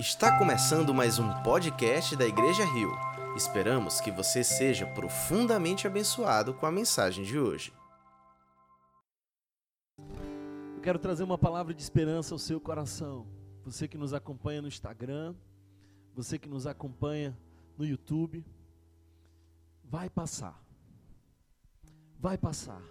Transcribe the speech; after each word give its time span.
Está 0.00 0.38
começando 0.38 0.94
mais 0.94 1.18
um 1.18 1.30
podcast 1.42 2.16
da 2.16 2.24
Igreja 2.26 2.64
Rio. 2.64 2.90
Esperamos 3.36 4.00
que 4.00 4.10
você 4.10 4.42
seja 4.42 4.86
profundamente 4.86 5.86
abençoado 5.86 6.54
com 6.54 6.64
a 6.64 6.72
mensagem 6.72 7.22
de 7.22 7.38
hoje. 7.38 7.70
Eu 9.98 10.80
quero 10.82 10.98
trazer 10.98 11.22
uma 11.22 11.36
palavra 11.36 11.74
de 11.74 11.82
esperança 11.82 12.34
ao 12.34 12.38
seu 12.38 12.58
coração. 12.58 13.26
Você 13.62 13.86
que 13.86 13.98
nos 13.98 14.14
acompanha 14.14 14.62
no 14.62 14.68
Instagram, 14.68 15.34
você 16.14 16.38
que 16.38 16.48
nos 16.48 16.66
acompanha 16.66 17.38
no 17.76 17.84
YouTube, 17.84 18.42
vai 19.84 20.08
passar. 20.08 20.64
Vai 22.18 22.38
passar. 22.38 22.82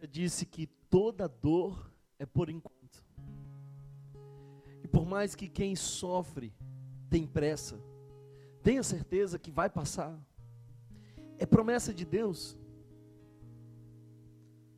Já 0.00 0.08
disse 0.08 0.44
que 0.44 0.66
toda 0.90 1.28
dor 1.28 1.88
é 2.18 2.26
por 2.26 2.50
enquanto. 2.50 2.75
E 4.86 4.88
por 4.88 5.04
mais 5.04 5.34
que 5.34 5.48
quem 5.48 5.74
sofre 5.74 6.54
tem 7.10 7.26
pressa, 7.26 7.76
tenha 8.62 8.84
certeza 8.84 9.36
que 9.36 9.50
vai 9.50 9.68
passar. 9.68 10.16
É 11.38 11.44
promessa 11.44 11.92
de 11.92 12.04
Deus. 12.04 12.56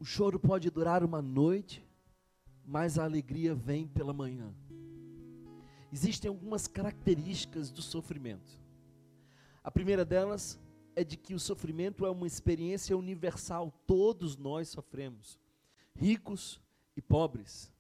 O 0.01 0.07
choro 0.07 0.41
pode 0.41 0.71
durar 0.71 1.05
uma 1.05 1.21
noite, 1.21 1.87
mas 2.65 2.99
a 2.99 3.05
alegria 3.05 3.55
vem 3.55 3.87
pela 3.87 4.15
manhã. 4.15 4.51
Existem 5.93 6.31
algumas 6.31 6.67
características 6.67 7.71
do 7.71 7.83
sofrimento. 7.83 8.59
A 9.63 9.71
primeira 9.71 10.07
delas 10.07 10.59
é 10.97 11.05
de 11.05 11.19
que 11.19 11.35
o 11.35 11.39
sofrimento 11.39 12.07
é 12.07 12.11
uma 12.11 12.27
experiência 12.27 12.97
universal, 12.97 13.71
todos 13.87 14.39
nós 14.39 14.71
sofremos, 14.71 15.39
ricos 15.95 16.59
e 16.97 17.03
pobres, 17.03 17.71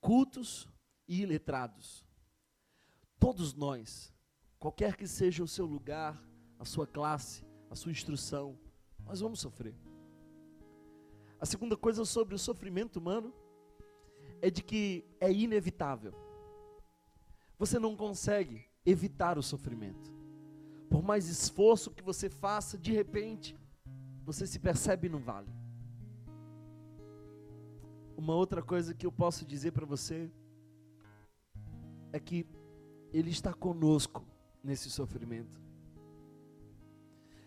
cultos 0.00 0.68
e 1.08 1.22
iletrados. 1.22 2.06
Todos 3.18 3.54
nós, 3.54 4.12
qualquer 4.58 4.94
que 4.96 5.08
seja 5.08 5.42
o 5.42 5.48
seu 5.48 5.64
lugar, 5.64 6.22
a 6.58 6.64
sua 6.64 6.86
classe, 6.86 7.44
a 7.70 7.74
sua 7.74 7.90
instrução, 7.90 8.58
nós 9.04 9.20
vamos 9.20 9.40
sofrer. 9.40 9.74
A 11.40 11.46
segunda 11.46 11.76
coisa 11.76 12.04
sobre 12.04 12.34
o 12.34 12.38
sofrimento 12.38 12.98
humano 12.98 13.32
é 14.42 14.50
de 14.50 14.62
que 14.62 15.04
é 15.20 15.32
inevitável. 15.32 16.12
Você 17.58 17.78
não 17.78 17.96
consegue 17.96 18.64
evitar 18.84 19.38
o 19.38 19.42
sofrimento. 19.42 20.12
Por 20.88 21.02
mais 21.02 21.28
esforço 21.28 21.90
que 21.90 22.02
você 22.02 22.28
faça, 22.28 22.78
de 22.78 22.92
repente, 22.92 23.58
você 24.24 24.46
se 24.46 24.58
percebe 24.58 25.08
no 25.08 25.18
vale. 25.18 25.50
Uma 28.16 28.34
outra 28.34 28.62
coisa 28.62 28.94
que 28.94 29.06
eu 29.06 29.12
posso 29.12 29.44
dizer 29.44 29.72
para 29.72 29.86
você 29.86 30.30
é 32.12 32.20
que 32.20 32.46
Ele 33.12 33.30
está 33.30 33.52
conosco 33.52 34.24
nesse 34.62 34.90
sofrimento. 34.90 35.60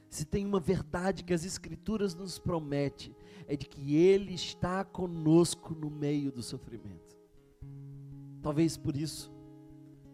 Se 0.10 0.26
tem 0.26 0.46
uma 0.46 0.60
verdade 0.60 1.24
que 1.24 1.34
as 1.34 1.46
Escrituras 1.46 2.14
nos 2.14 2.38
promete, 2.38 3.16
é 3.48 3.56
de 3.56 3.66
que 3.66 3.96
Ele 3.96 4.34
está 4.34 4.84
conosco 4.84 5.74
no 5.74 5.90
meio 5.90 6.32
do 6.32 6.44
sofrimento. 6.44 7.18
Talvez 8.42 8.76
por 8.76 8.96
isso, 8.98 9.32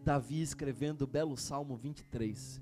Davi 0.04 0.42
escrevendo 0.42 1.02
o 1.02 1.08
belo 1.08 1.36
Salmo 1.36 1.76
23, 1.76 2.62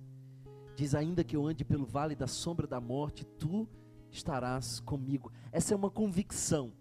diz: 0.76 0.96
Ainda 0.96 1.24
que 1.24 1.36
eu 1.36 1.46
ande 1.46 1.66
pelo 1.66 1.86
vale 1.86 2.16
da 2.16 2.28
sombra 2.28 2.66
da 2.66 2.80
morte, 2.80 3.26
tu 3.38 3.68
estarás 4.12 4.80
comigo. 4.80 5.32
Essa 5.52 5.74
é 5.74 5.78
uma 5.78 5.90
convicção 5.90 6.72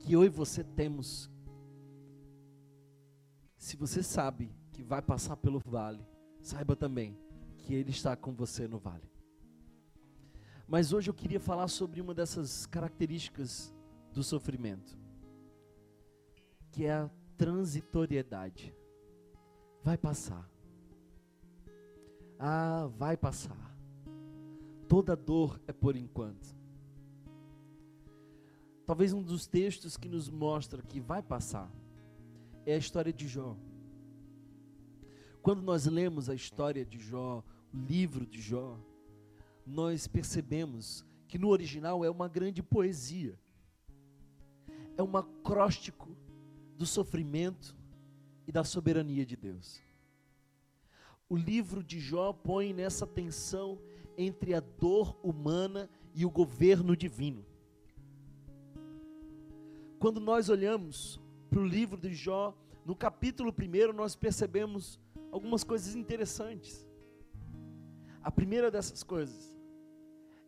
que 0.00 0.12
eu 0.12 0.24
e 0.24 0.28
você 0.28 0.64
temos 0.64 1.30
se 3.56 3.76
você 3.76 4.02
sabe 4.02 4.54
que 4.72 4.82
vai 4.82 5.00
passar 5.00 5.36
pelo 5.36 5.60
vale, 5.64 6.06
saiba 6.40 6.76
também 6.76 7.18
que 7.58 7.74
Ele 7.74 7.90
está 7.90 8.14
com 8.14 8.32
você 8.34 8.68
no 8.68 8.78
vale. 8.78 9.10
Mas 10.68 10.92
hoje 10.92 11.08
eu 11.08 11.14
queria 11.14 11.40
falar 11.40 11.68
sobre 11.68 12.00
uma 12.00 12.14
dessas 12.14 12.66
características 12.66 13.74
do 14.12 14.22
sofrimento, 14.22 14.98
que 16.70 16.84
é 16.84 16.92
a 16.92 17.10
transitoriedade. 17.36 18.74
Vai 19.82 19.96
passar. 19.96 20.50
Ah, 22.38 22.90
vai 22.96 23.16
passar. 23.16 23.76
Toda 24.88 25.16
dor 25.16 25.60
é 25.66 25.72
por 25.72 25.96
enquanto. 25.96 26.54
Talvez 28.84 29.12
um 29.12 29.22
dos 29.22 29.46
textos 29.46 29.96
que 29.96 30.08
nos 30.08 30.28
mostra 30.28 30.82
que 30.82 31.00
vai 31.00 31.22
passar 31.22 31.70
é 32.66 32.74
a 32.74 32.78
história 32.78 33.12
de 33.12 33.28
Jó. 33.28 33.56
Quando 35.40 35.62
nós 35.62 35.86
lemos 35.86 36.28
a 36.28 36.34
história 36.34 36.84
de 36.84 36.98
Jó, 36.98 37.44
o 37.72 37.76
livro 37.76 38.26
de 38.26 38.40
Jó, 38.40 38.76
nós 39.64 40.08
percebemos 40.08 41.04
que 41.28 41.38
no 41.38 41.48
original 41.48 42.04
é 42.04 42.10
uma 42.10 42.28
grande 42.28 42.62
poesia. 42.62 43.38
É 44.96 45.02
um 45.02 45.16
acróstico 45.16 46.08
do 46.76 46.84
sofrimento 46.84 47.76
e 48.46 48.50
da 48.50 48.64
soberania 48.64 49.24
de 49.24 49.36
Deus. 49.36 49.80
O 51.28 51.36
livro 51.36 51.82
de 51.82 52.00
Jó 52.00 52.32
põe 52.32 52.72
nessa 52.72 53.06
tensão 53.06 53.78
entre 54.18 54.54
a 54.54 54.60
dor 54.60 55.16
humana 55.22 55.88
e 56.14 56.24
o 56.24 56.30
governo 56.30 56.96
divino. 56.96 57.44
Quando 59.98 60.20
nós 60.20 60.48
olhamos 60.48 61.20
para 61.56 61.62
o 61.62 61.66
livro 61.66 61.96
de 61.96 62.12
Jó, 62.12 62.54
no 62.84 62.94
capítulo 62.94 63.50
1 63.50 63.90
nós 63.94 64.14
percebemos 64.14 65.00
algumas 65.32 65.64
coisas 65.64 65.94
interessantes. 65.94 66.86
A 68.22 68.30
primeira 68.30 68.70
dessas 68.70 69.02
coisas 69.02 69.56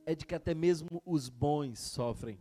é 0.05 0.15
de 0.15 0.27
que 0.27 0.35
até 0.35 0.53
mesmo 0.53 1.03
os 1.07 1.31
bons 1.31 1.79
sofrem. 1.79 2.39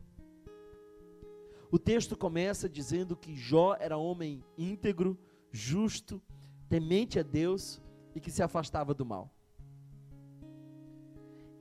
O 1.72 1.80
texto 1.80 2.18
começa 2.18 2.68
dizendo 2.68 3.16
que 3.16 3.38
Jó 3.38 3.74
era 3.80 3.96
homem 3.96 4.44
íntegro, 4.58 5.18
justo, 5.50 6.22
temente 6.68 7.18
a 7.18 7.24
Deus 7.24 7.82
e 8.14 8.20
que 8.20 8.30
se 8.30 8.44
afastava 8.44 8.94
do 8.94 9.06
mal. 9.06 9.34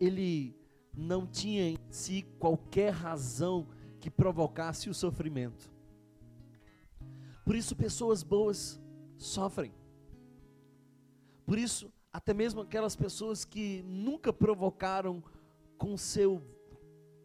Ele 0.01 0.59
não 0.93 1.25
tinha 1.25 1.71
em 1.71 1.79
si 1.89 2.27
qualquer 2.41 2.93
razão 2.93 3.69
que 4.01 4.11
provocasse 4.11 4.91
o 4.91 4.95
sofrimento. 4.95 5.76
Por 7.47 7.55
isso, 7.55 7.77
pessoas 7.77 8.25
boas 8.25 8.83
sofrem. 9.17 9.73
Por 11.47 11.57
isso, 11.57 11.93
até 12.13 12.35
mesmo 12.35 12.61
aquelas 12.61 12.97
pessoas 12.97 13.45
que 13.45 13.85
nunca 13.85 14.33
provocaram 14.33 15.23
com 15.79 15.97
seu 15.97 16.43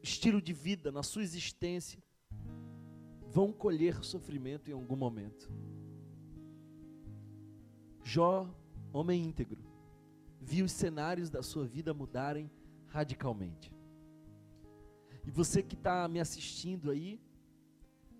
estilo 0.03 0.39
de 0.39 0.53
vida, 0.53 0.91
na 0.91 1.01
sua 1.01 1.23
existência, 1.23 1.99
vão 3.31 3.51
colher 3.51 4.03
sofrimento 4.03 4.69
em 4.69 4.73
algum 4.73 4.95
momento. 4.95 5.51
Jó, 8.03 8.47
homem 8.93 9.23
íntegro, 9.23 9.63
viu 10.39 10.65
os 10.65 10.71
cenários 10.71 11.31
da 11.31 11.41
sua 11.41 11.65
vida 11.65 11.95
mudarem 11.95 12.47
radicalmente. 12.85 13.73
E 15.25 15.31
você 15.31 15.63
que 15.63 15.73
está 15.73 16.07
me 16.07 16.19
assistindo 16.19 16.91
aí, 16.91 17.19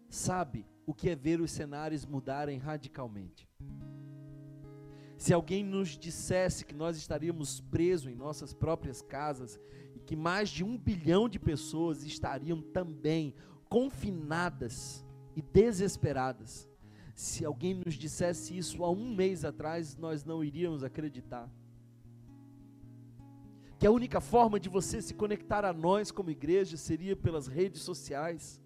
sabe 0.10 0.66
o 0.86 0.94
que 0.94 1.10
é 1.10 1.16
ver 1.16 1.40
os 1.42 1.52
cenários 1.52 2.06
mudarem 2.06 2.58
radicalmente. 2.58 3.48
Se 5.18 5.34
alguém 5.34 5.64
nos 5.64 5.90
dissesse 5.90 6.66
que 6.66 6.74
nós 6.74 6.98
estaríamos 6.98 7.62
presos 7.62 8.12
em 8.12 8.16
nossas 8.16 8.54
próprias 8.54 9.02
casas 9.02 9.60
e 9.96 10.00
que 10.00 10.16
mais 10.16 10.50
de 10.50 10.64
um 10.64 10.76
bilhão 10.78 11.30
de 11.30 11.38
pessoas 11.38 12.04
estariam 12.04 12.60
também 12.60 13.36
confinadas 13.70 15.06
e 15.36 15.42
desesperadas, 15.42 16.68
se 17.14 17.46
alguém 17.46 17.76
nos 17.76 17.94
dissesse 17.94 18.58
isso 18.58 18.84
há 18.84 18.90
um 18.90 19.14
mês 19.14 19.46
atrás, 19.46 19.96
nós 19.96 20.26
não 20.26 20.44
iríamos 20.44 20.84
acreditar. 20.84 21.48
Que 23.78 23.86
a 23.86 23.92
única 23.92 24.20
forma 24.20 24.60
de 24.60 24.70
você 24.70 25.02
se 25.04 25.14
conectar 25.14 25.64
a 25.64 25.72
nós 25.72 26.12
como 26.12 26.32
igreja 26.32 26.78
seria 26.78 27.16
pelas 27.16 27.46
redes 27.46 27.84
sociais 27.84 28.60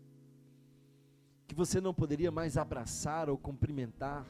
que 1.48 1.56
você 1.56 1.80
não 1.80 1.94
poderia 1.94 2.32
mais 2.32 2.58
abraçar 2.58 3.30
ou 3.30 3.38
cumprimentar, 3.38 4.26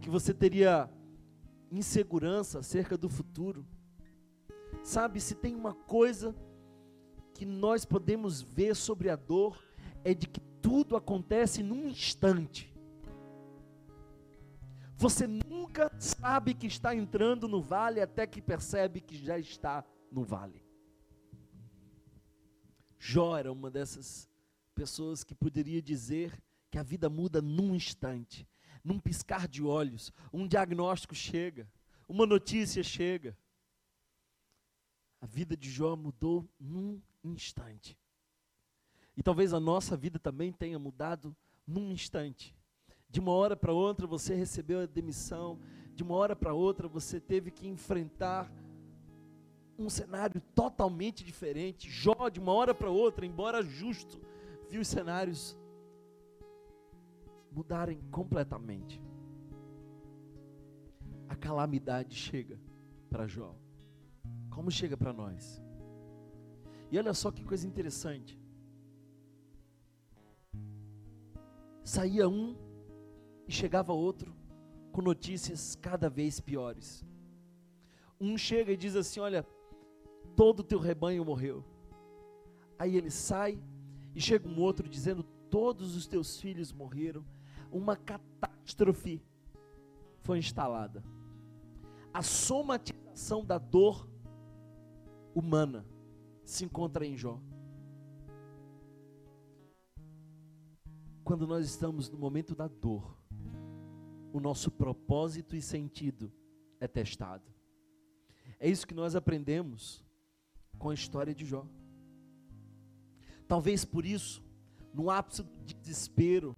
que 0.00 0.08
você 0.08 0.32
teria 0.32 0.88
insegurança 1.70 2.58
acerca 2.60 2.96
do 2.96 3.08
futuro. 3.08 3.66
Sabe, 4.82 5.20
se 5.20 5.34
tem 5.34 5.54
uma 5.54 5.74
coisa 5.74 6.34
que 7.34 7.44
nós 7.44 7.84
podemos 7.84 8.40
ver 8.40 8.74
sobre 8.74 9.10
a 9.10 9.16
dor, 9.16 9.62
é 10.04 10.14
de 10.14 10.26
que 10.26 10.40
tudo 10.62 10.96
acontece 10.96 11.62
num 11.62 11.88
instante. 11.88 12.70
Você 14.96 15.26
nunca 15.26 15.90
sabe 15.98 16.52
que 16.52 16.66
está 16.66 16.94
entrando 16.94 17.48
no 17.48 17.62
vale 17.62 18.00
até 18.00 18.26
que 18.26 18.42
percebe 18.42 19.00
que 19.00 19.16
já 19.16 19.38
está 19.38 19.84
no 20.12 20.22
vale. 20.22 20.62
Jó 22.98 23.36
era 23.36 23.50
uma 23.50 23.70
dessas 23.70 24.29
pessoas 24.74 25.24
que 25.24 25.34
poderia 25.34 25.82
dizer 25.82 26.42
que 26.70 26.78
a 26.78 26.82
vida 26.82 27.08
muda 27.10 27.42
num 27.42 27.74
instante. 27.74 28.48
Num 28.82 28.98
piscar 28.98 29.46
de 29.46 29.62
olhos, 29.62 30.12
um 30.32 30.46
diagnóstico 30.46 31.14
chega, 31.14 31.68
uma 32.08 32.26
notícia 32.26 32.82
chega. 32.82 33.36
A 35.20 35.26
vida 35.26 35.56
de 35.56 35.70
Jó 35.70 35.94
mudou 35.96 36.48
num 36.58 37.00
instante. 37.22 37.98
E 39.16 39.22
talvez 39.22 39.52
a 39.52 39.60
nossa 39.60 39.96
vida 39.96 40.18
também 40.18 40.50
tenha 40.50 40.78
mudado 40.78 41.36
num 41.66 41.90
instante. 41.90 42.56
De 43.08 43.20
uma 43.20 43.32
hora 43.32 43.54
para 43.54 43.72
outra 43.72 44.06
você 44.06 44.34
recebeu 44.34 44.80
a 44.80 44.86
demissão, 44.86 45.60
de 45.94 46.02
uma 46.02 46.14
hora 46.14 46.34
para 46.34 46.54
outra 46.54 46.88
você 46.88 47.20
teve 47.20 47.50
que 47.50 47.68
enfrentar 47.68 48.50
um 49.78 49.90
cenário 49.90 50.40
totalmente 50.54 51.24
diferente. 51.24 51.90
Jó, 51.90 52.28
de 52.30 52.38
uma 52.40 52.52
hora 52.52 52.74
para 52.74 52.90
outra, 52.90 53.26
embora 53.26 53.62
justo, 53.62 54.20
viu 54.70 54.80
os 54.80 54.88
cenários 54.88 55.58
mudarem 57.50 58.00
completamente. 58.10 59.02
A 61.28 61.34
calamidade 61.34 62.14
chega 62.14 62.56
para 63.10 63.26
Jó, 63.26 63.54
como 64.48 64.70
chega 64.70 64.96
para 64.96 65.12
nós. 65.12 65.60
E 66.88 66.98
olha 66.98 67.12
só 67.12 67.32
que 67.32 67.44
coisa 67.44 67.66
interessante. 67.66 68.38
Saía 71.82 72.28
um 72.28 72.56
e 73.48 73.52
chegava 73.52 73.92
outro 73.92 74.32
com 74.92 75.02
notícias 75.02 75.74
cada 75.74 76.08
vez 76.08 76.40
piores. 76.40 77.04
Um 78.20 78.38
chega 78.38 78.70
e 78.70 78.76
diz 78.76 78.94
assim: 78.94 79.18
Olha, 79.18 79.44
todo 80.36 80.60
o 80.60 80.64
teu 80.64 80.78
rebanho 80.78 81.24
morreu. 81.24 81.64
Aí 82.78 82.96
ele 82.96 83.10
sai 83.10 83.60
e 84.14 84.20
chega 84.20 84.48
um 84.48 84.60
outro 84.60 84.88
dizendo: 84.88 85.22
Todos 85.50 85.96
os 85.96 86.06
teus 86.06 86.40
filhos 86.40 86.72
morreram. 86.72 87.24
Uma 87.70 87.96
catástrofe 87.96 89.22
foi 90.22 90.38
instalada. 90.38 91.04
A 92.12 92.22
somatização 92.22 93.44
da 93.44 93.58
dor 93.58 94.08
humana 95.34 95.86
se 96.44 96.64
encontra 96.64 97.06
em 97.06 97.16
Jó. 97.16 97.40
Quando 101.22 101.46
nós 101.46 101.66
estamos 101.66 102.10
no 102.10 102.18
momento 102.18 102.54
da 102.56 102.66
dor, 102.66 103.16
o 104.32 104.40
nosso 104.40 104.70
propósito 104.70 105.54
e 105.54 105.62
sentido 105.62 106.32
é 106.80 106.88
testado. 106.88 107.44
É 108.58 108.68
isso 108.68 108.86
que 108.86 108.94
nós 108.94 109.14
aprendemos 109.14 110.04
com 110.78 110.90
a 110.90 110.94
história 110.94 111.34
de 111.34 111.44
Jó. 111.44 111.66
Talvez 113.50 113.84
por 113.84 114.06
isso, 114.06 114.40
no 114.94 115.10
ápice 115.10 115.42
do 115.42 115.74
desespero, 115.82 116.56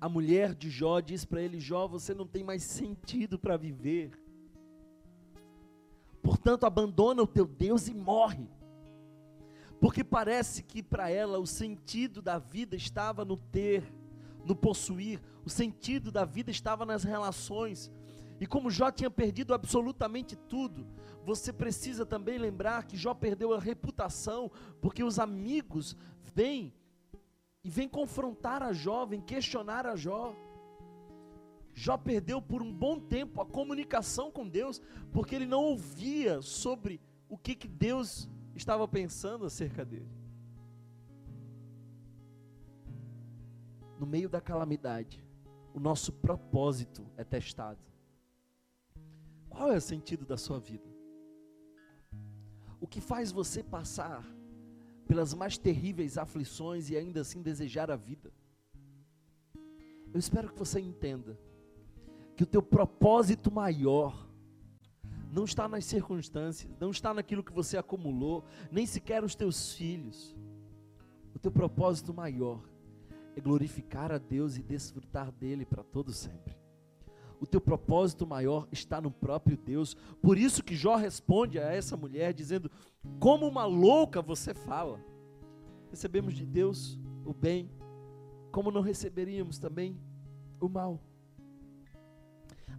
a 0.00 0.08
mulher 0.08 0.54
de 0.54 0.70
Jó 0.70 1.00
diz 1.00 1.24
para 1.24 1.42
ele: 1.42 1.58
Jó, 1.58 1.88
você 1.88 2.14
não 2.14 2.24
tem 2.24 2.44
mais 2.44 2.62
sentido 2.62 3.36
para 3.36 3.56
viver. 3.56 4.12
Portanto, 6.22 6.66
abandona 6.66 7.20
o 7.20 7.26
teu 7.26 7.48
Deus 7.48 7.88
e 7.88 7.94
morre. 7.94 8.48
Porque 9.80 10.04
parece 10.04 10.62
que 10.62 10.84
para 10.84 11.10
ela 11.10 11.40
o 11.40 11.46
sentido 11.48 12.22
da 12.22 12.38
vida 12.38 12.76
estava 12.76 13.24
no 13.24 13.36
ter, 13.36 13.82
no 14.44 14.54
possuir, 14.54 15.20
o 15.44 15.50
sentido 15.50 16.12
da 16.12 16.24
vida 16.24 16.52
estava 16.52 16.86
nas 16.86 17.02
relações. 17.02 17.90
E 18.40 18.46
como 18.46 18.70
Jó 18.70 18.90
tinha 18.90 19.10
perdido 19.10 19.52
absolutamente 19.52 20.36
tudo, 20.36 20.86
você 21.24 21.52
precisa 21.52 22.06
também 22.06 22.38
lembrar 22.38 22.84
que 22.84 22.96
Jó 22.96 23.12
perdeu 23.12 23.52
a 23.52 23.58
reputação, 23.58 24.50
porque 24.80 25.02
os 25.02 25.18
amigos 25.18 25.96
vêm 26.34 26.72
e 27.64 27.70
vêm 27.70 27.88
confrontar 27.88 28.62
a 28.62 28.72
Jó, 28.72 29.04
vêm 29.04 29.20
questionar 29.20 29.86
a 29.86 29.96
Jó. 29.96 30.34
Jó 31.74 31.96
perdeu 31.96 32.40
por 32.40 32.62
um 32.62 32.72
bom 32.72 32.98
tempo 32.98 33.40
a 33.40 33.46
comunicação 33.46 34.30
com 34.30 34.48
Deus, 34.48 34.80
porque 35.12 35.34
ele 35.34 35.46
não 35.46 35.62
ouvia 35.64 36.40
sobre 36.40 37.00
o 37.28 37.36
que, 37.36 37.54
que 37.54 37.68
Deus 37.68 38.28
estava 38.54 38.86
pensando 38.86 39.44
acerca 39.44 39.84
dele. 39.84 40.08
No 43.98 44.06
meio 44.06 44.28
da 44.28 44.40
calamidade, 44.40 45.24
o 45.74 45.80
nosso 45.80 46.12
propósito 46.12 47.04
é 47.16 47.24
testado. 47.24 47.80
Qual 49.58 49.72
é 49.72 49.76
o 49.76 49.80
sentido 49.80 50.24
da 50.24 50.36
sua 50.36 50.60
vida? 50.60 50.88
O 52.80 52.86
que 52.86 53.00
faz 53.00 53.32
você 53.32 53.60
passar 53.60 54.24
pelas 55.04 55.34
mais 55.34 55.58
terríveis 55.58 56.16
aflições 56.16 56.90
e 56.90 56.96
ainda 56.96 57.22
assim 57.22 57.42
desejar 57.42 57.90
a 57.90 57.96
vida? 57.96 58.32
Eu 60.14 60.20
espero 60.20 60.48
que 60.48 60.56
você 60.56 60.78
entenda 60.78 61.36
que 62.36 62.44
o 62.44 62.46
teu 62.46 62.62
propósito 62.62 63.50
maior 63.50 64.30
não 65.32 65.42
está 65.42 65.66
nas 65.66 65.84
circunstâncias, 65.84 66.72
não 66.78 66.92
está 66.92 67.12
naquilo 67.12 67.42
que 67.42 67.52
você 67.52 67.76
acumulou, 67.76 68.44
nem 68.70 68.86
sequer 68.86 69.24
os 69.24 69.34
teus 69.34 69.72
filhos. 69.72 70.36
O 71.34 71.38
teu 71.40 71.50
propósito 71.50 72.14
maior 72.14 72.62
é 73.34 73.40
glorificar 73.40 74.12
a 74.12 74.18
Deus 74.18 74.56
e 74.56 74.62
desfrutar 74.62 75.32
dele 75.32 75.66
para 75.66 75.82
todo 75.82 76.12
sempre. 76.12 76.57
O 77.40 77.46
teu 77.46 77.60
propósito 77.60 78.26
maior 78.26 78.66
está 78.72 79.00
no 79.00 79.10
próprio 79.10 79.56
Deus. 79.56 79.94
Por 80.20 80.36
isso 80.36 80.62
que 80.62 80.74
Jó 80.74 80.96
responde 80.96 81.58
a 81.58 81.72
essa 81.72 81.96
mulher 81.96 82.32
dizendo: 82.34 82.70
"Como 83.20 83.46
uma 83.46 83.64
louca 83.64 84.20
você 84.20 84.52
fala". 84.52 85.00
Recebemos 85.90 86.34
de 86.34 86.44
Deus 86.44 86.98
o 87.24 87.32
bem, 87.32 87.70
como 88.50 88.70
não 88.70 88.80
receberíamos 88.80 89.58
também 89.58 89.98
o 90.60 90.68
mal? 90.68 91.00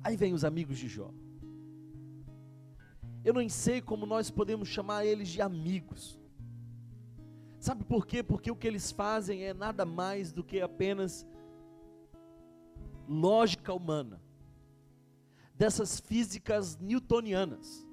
Aí 0.04 0.16
vem 0.16 0.34
os 0.34 0.44
amigos 0.44 0.78
de 0.78 0.88
Jó. 0.88 1.12
Eu 3.24 3.34
não 3.34 3.48
sei 3.50 3.82
como 3.82 4.06
nós 4.06 4.30
podemos 4.30 4.68
chamar 4.68 5.06
eles 5.06 5.28
de 5.28 5.42
amigos. 5.42 6.20
Sabe 7.60 7.84
por 7.84 8.08
quê? 8.08 8.24
Porque 8.24 8.50
o 8.50 8.56
que 8.56 8.68
eles 8.68 8.92
fazem 8.92 9.44
é 9.44 9.54
nada 9.54 9.86
mais 9.86 10.32
do 10.32 10.44
que 10.44 10.62
apenas 10.62 11.28
lógica 13.08 13.74
humana, 13.74 14.22
dessas 15.60 16.00
físicas 16.00 16.78
newtonianas, 16.78 17.86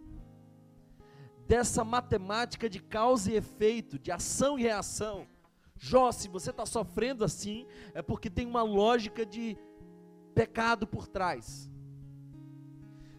dessa 1.48 1.82
matemática 1.82 2.70
de 2.70 2.80
causa 2.80 3.32
e 3.32 3.34
efeito, 3.34 3.98
de 3.98 4.12
ação 4.12 4.56
e 4.56 4.62
reação. 4.62 5.26
Jó, 5.76 6.12
se 6.12 6.28
você 6.28 6.50
está 6.50 6.64
sofrendo 6.64 7.24
assim, 7.24 7.66
é 7.92 8.00
porque 8.00 8.30
tem 8.30 8.46
uma 8.46 8.62
lógica 8.62 9.26
de 9.26 9.58
pecado 10.32 10.86
por 10.86 11.08
trás. 11.08 11.68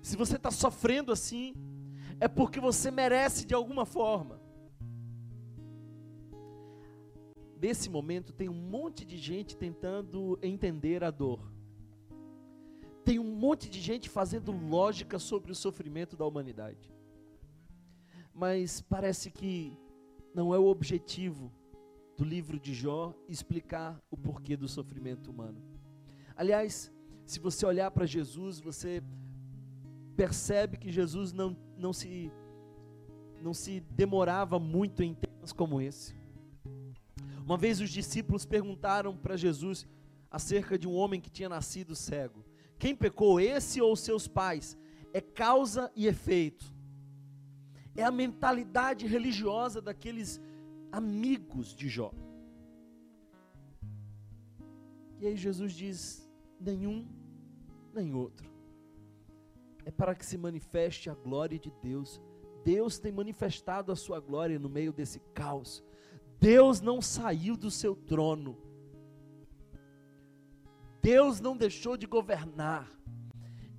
Se 0.01 0.15
você 0.15 0.37
está 0.37 0.49
sofrendo 0.49 1.11
assim, 1.11 1.53
é 2.17 2.29
porque 2.29 2.61
você 2.61 2.89
merece 2.89 3.45
de 3.45 3.53
alguma 3.53 3.85
forma. 3.85 4.39
Nesse 7.61 7.89
momento 7.89 8.31
tem 8.31 8.47
um 8.47 8.53
monte 8.53 9.03
de 9.03 9.17
gente 9.17 9.57
tentando 9.57 10.39
entender 10.41 11.03
a 11.03 11.11
dor. 11.11 11.56
Tem 13.07 13.19
um 13.19 13.23
monte 13.37 13.69
de 13.69 13.79
gente 13.79 14.09
fazendo 14.09 14.51
lógica 14.51 15.17
sobre 15.17 15.49
o 15.49 15.55
sofrimento 15.55 16.17
da 16.17 16.25
humanidade. 16.25 16.93
Mas 18.33 18.81
parece 18.81 19.31
que 19.31 19.77
não 20.35 20.53
é 20.53 20.59
o 20.59 20.65
objetivo 20.65 21.49
do 22.17 22.25
livro 22.25 22.59
de 22.59 22.73
Jó 22.73 23.13
explicar 23.29 23.97
o 24.11 24.17
porquê 24.17 24.57
do 24.57 24.67
sofrimento 24.67 25.31
humano. 25.31 25.63
Aliás, 26.35 26.91
se 27.25 27.39
você 27.39 27.65
olhar 27.65 27.89
para 27.91 28.05
Jesus, 28.05 28.59
você 28.59 29.01
percebe 30.17 30.75
que 30.75 30.91
Jesus 30.91 31.31
não, 31.31 31.55
não, 31.77 31.93
se, 31.93 32.29
não 33.41 33.53
se 33.53 33.79
demorava 33.79 34.59
muito 34.59 35.01
em 35.01 35.13
temas 35.13 35.53
como 35.53 35.79
esse. 35.79 36.13
Uma 37.45 37.57
vez 37.57 37.79
os 37.79 37.89
discípulos 37.89 38.45
perguntaram 38.45 39.15
para 39.15 39.37
Jesus 39.37 39.87
acerca 40.29 40.77
de 40.77 40.89
um 40.89 40.93
homem 40.93 41.21
que 41.21 41.29
tinha 41.29 41.47
nascido 41.47 41.95
cego: 41.95 42.43
Quem 42.77 42.95
pecou, 42.95 43.39
esse 43.39 43.81
ou 43.81 43.95
seus 43.95 44.27
pais? 44.27 44.77
É 45.13 45.21
causa 45.21 45.91
e 45.95 46.07
efeito. 46.07 46.65
É 47.95 48.03
a 48.03 48.11
mentalidade 48.11 49.07
religiosa 49.07 49.81
daqueles 49.81 50.39
amigos 50.91 51.75
de 51.75 51.89
Jó. 51.89 52.11
E 55.19 55.25
aí 55.25 55.35
Jesus 55.35 55.73
diz: 55.73 56.29
nenhum, 56.59 57.07
nem 57.93 58.13
outro 58.13 58.57
é 59.87 59.91
para 59.91 60.13
que 60.13 60.25
se 60.25 60.37
manifeste 60.37 61.09
a 61.09 61.13
glória 61.13 61.57
de 61.57 61.71
Deus. 61.81 62.21
Deus 62.65 62.99
tem 62.99 63.09
manifestado 63.09 63.89
a 63.89 63.95
sua 63.95 64.19
glória 64.19 64.59
no 64.59 64.67
meio 64.67 64.91
desse 64.91 65.21
caos. 65.33 65.81
Deus 66.41 66.81
não 66.81 67.01
saiu 67.01 67.55
do 67.55 67.71
seu 67.71 67.95
trono. 67.95 68.57
Deus 71.07 71.39
não 71.39 71.55
deixou 71.55 71.95
de 71.95 72.05
governar. 72.05 72.85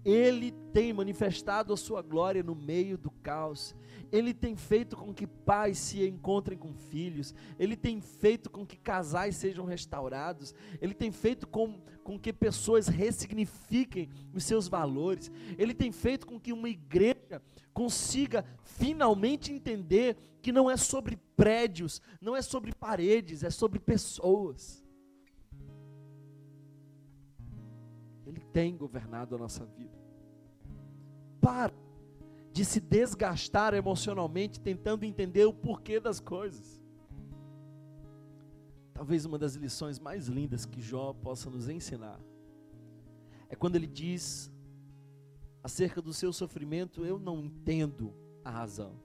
Ele 0.02 0.50
tem 0.72 0.94
manifestado 0.94 1.74
a 1.74 1.76
sua 1.76 2.00
glória 2.00 2.42
no 2.42 2.54
meio 2.54 2.96
do 2.96 3.10
caos. 3.10 3.76
Ele 4.10 4.32
tem 4.32 4.56
feito 4.56 4.96
com 4.96 5.12
que 5.12 5.26
pais 5.26 5.76
se 5.76 6.08
encontrem 6.08 6.56
com 6.56 6.72
filhos. 6.72 7.34
Ele 7.58 7.76
tem 7.76 8.00
feito 8.00 8.48
com 8.48 8.64
que 8.64 8.78
casais 8.78 9.36
sejam 9.36 9.66
restaurados. 9.66 10.54
Ele 10.80 10.94
tem 10.94 11.12
feito 11.12 11.46
com, 11.46 11.78
com 12.02 12.18
que 12.18 12.32
pessoas 12.32 12.88
ressignifiquem 12.88 14.08
os 14.32 14.44
seus 14.44 14.66
valores. 14.66 15.30
Ele 15.58 15.74
tem 15.74 15.92
feito 15.92 16.26
com 16.26 16.40
que 16.40 16.50
uma 16.50 16.70
igreja 16.70 17.42
consiga 17.74 18.42
finalmente 18.62 19.52
entender 19.52 20.16
que 20.40 20.50
não 20.50 20.70
é 20.70 20.78
sobre 20.78 21.18
prédios, 21.36 22.00
não 22.22 22.34
é 22.34 22.40
sobre 22.40 22.74
paredes, 22.74 23.44
é 23.44 23.50
sobre 23.50 23.78
pessoas. 23.78 24.87
Ele 28.28 28.40
tem 28.52 28.76
governado 28.76 29.34
a 29.34 29.38
nossa 29.38 29.64
vida. 29.64 29.98
Para 31.40 31.72
de 32.52 32.64
se 32.64 32.80
desgastar 32.80 33.72
emocionalmente 33.72 34.60
tentando 34.60 35.04
entender 35.04 35.44
o 35.46 35.52
porquê 35.52 35.98
das 35.98 36.20
coisas. 36.20 36.82
Talvez 38.92 39.24
uma 39.24 39.38
das 39.38 39.54
lições 39.54 39.98
mais 39.98 40.26
lindas 40.26 40.66
que 40.66 40.80
Jó 40.80 41.12
possa 41.12 41.48
nos 41.48 41.68
ensinar 41.68 42.20
é 43.48 43.56
quando 43.56 43.76
ele 43.76 43.86
diz 43.86 44.52
acerca 45.62 46.02
do 46.02 46.12
seu 46.12 46.32
sofrimento: 46.32 47.06
Eu 47.06 47.18
não 47.18 47.40
entendo 47.40 48.12
a 48.44 48.50
razão. 48.50 49.00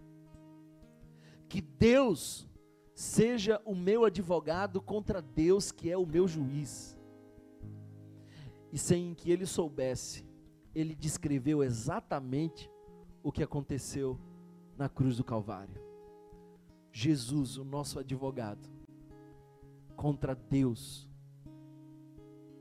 Que 1.47 1.61
Deus 1.61 2.49
seja 2.93 3.61
o 3.65 3.75
meu 3.75 4.03
advogado 4.03 4.81
contra 4.81 5.21
Deus, 5.21 5.71
que 5.71 5.89
é 5.89 5.97
o 5.97 6.05
meu 6.05 6.27
juiz. 6.27 6.97
E 8.73 8.77
sem 8.79 9.13
que 9.13 9.29
ele 9.29 9.45
soubesse, 9.45 10.25
ele 10.73 10.95
descreveu 10.95 11.63
exatamente 11.63 12.67
o 13.21 13.31
que 13.31 13.43
aconteceu 13.43 14.19
na 14.75 14.89
cruz 14.89 15.15
do 15.15 15.23
Calvário. 15.23 15.79
Jesus, 16.91 17.55
o 17.57 17.63
nosso 17.63 17.99
advogado, 17.99 18.67
contra 19.95 20.33
Deus, 20.33 21.07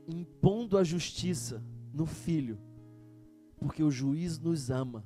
impondo 0.07 0.77
a 0.77 0.83
justiça 0.83 1.63
no 1.91 2.05
Filho, 2.05 2.59
porque 3.57 3.81
o 3.81 3.89
juiz 3.89 4.37
nos 4.37 4.69
ama, 4.69 5.03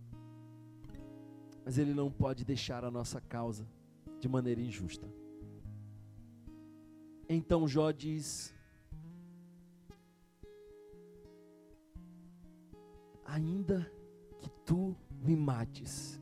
mas 1.63 1.77
ele 1.77 1.93
não 1.93 2.11
pode 2.11 2.43
deixar 2.43 2.83
a 2.83 2.91
nossa 2.91 3.21
causa 3.21 3.65
de 4.19 4.27
maneira 4.27 4.59
injusta. 4.59 5.09
Então 7.29 7.65
Jó 7.65 7.91
diz: 7.91 8.53
ainda 13.27 13.91
que 14.39 14.50
tu 14.65 14.96
me 15.12 15.36
mates, 15.36 16.19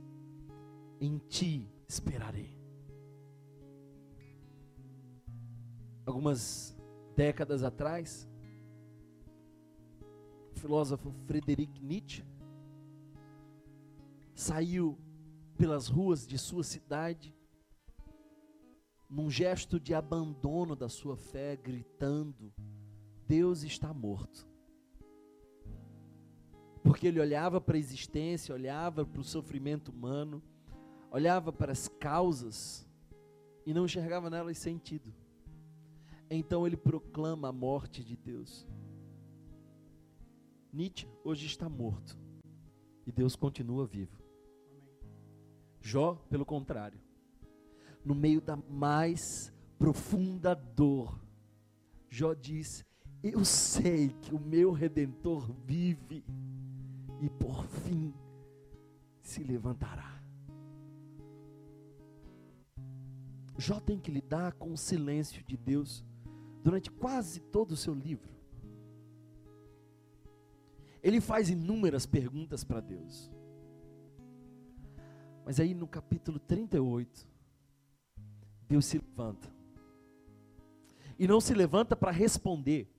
em 0.99 1.19
ti 1.19 1.69
esperarei. 1.87 2.57
Algumas 6.05 6.75
décadas 7.15 7.63
atrás, 7.63 8.27
o 10.51 10.59
filósofo 10.59 11.11
Friedrich 11.27 11.79
Nietzsche 11.81 12.25
saiu 14.33 14.97
pelas 15.57 15.87
ruas 15.87 16.27
de 16.27 16.37
sua 16.37 16.63
cidade 16.63 17.33
num 19.09 19.29
gesto 19.29 19.79
de 19.79 19.93
abandono 19.93 20.75
da 20.75 20.89
sua 20.89 21.15
fé, 21.15 21.55
gritando: 21.55 22.53
Deus 23.27 23.63
está 23.63 23.93
morto 23.93 24.54
porque 26.85 27.07
ele 27.07 27.19
olhava 27.19 27.59
para 27.59 27.75
a 27.75 27.79
existência, 27.79 28.53
olhava 28.53 29.03
para 29.03 29.19
o 29.19 29.23
sofrimento 29.23 29.89
humano, 29.89 30.39
olhava 31.09 31.51
para 31.51 31.71
as 31.71 31.87
causas 31.87 32.87
e 33.65 33.73
não 33.73 33.85
enxergava 33.85 34.29
nelas 34.29 34.59
sentido. 34.59 35.11
Então 36.29 36.65
ele 36.65 36.77
proclama 36.77 37.49
a 37.49 37.51
morte 37.51 38.03
de 38.03 38.15
Deus. 38.15 38.67
Nietzsche 40.71 41.07
hoje 41.23 41.47
está 41.47 41.67
morto 41.67 42.15
e 43.07 43.11
Deus 43.11 43.35
continua 43.35 43.87
vivo. 43.87 44.21
Jó, 45.81 46.13
pelo 46.29 46.45
contrário, 46.45 46.99
no 48.03 48.13
meio 48.13 48.39
da 48.39 48.55
mais 48.55 49.51
profunda 49.79 50.53
dor, 50.53 51.19
Jó 52.09 52.35
diz: 52.35 52.85
Eu 53.23 53.43
sei 53.43 54.09
que 54.21 54.35
o 54.35 54.39
meu 54.39 54.71
redentor 54.71 55.51
vive 55.65 56.23
e 57.21 57.29
por 57.29 57.65
fim 57.65 58.13
se 59.21 59.43
levantará. 59.43 60.21
Jó 63.57 63.79
tem 63.79 63.99
que 63.99 64.11
lidar 64.11 64.53
com 64.53 64.73
o 64.73 64.77
silêncio 64.77 65.43
de 65.43 65.55
Deus 65.55 66.03
durante 66.61 66.91
quase 66.91 67.39
todo 67.39 67.71
o 67.71 67.77
seu 67.77 67.93
livro. 67.93 68.35
Ele 71.01 71.21
faz 71.21 71.49
inúmeras 71.49 72.05
perguntas 72.05 72.63
para 72.63 72.81
Deus. 72.81 73.31
Mas 75.45 75.59
aí 75.59 75.75
no 75.75 75.87
capítulo 75.87 76.39
38, 76.39 77.27
Deus 78.67 78.85
se 78.85 78.97
levanta. 78.97 79.53
E 81.17 81.27
não 81.27 81.39
se 81.39 81.53
levanta 81.53 81.95
para 81.95 82.11
responder, 82.11 82.91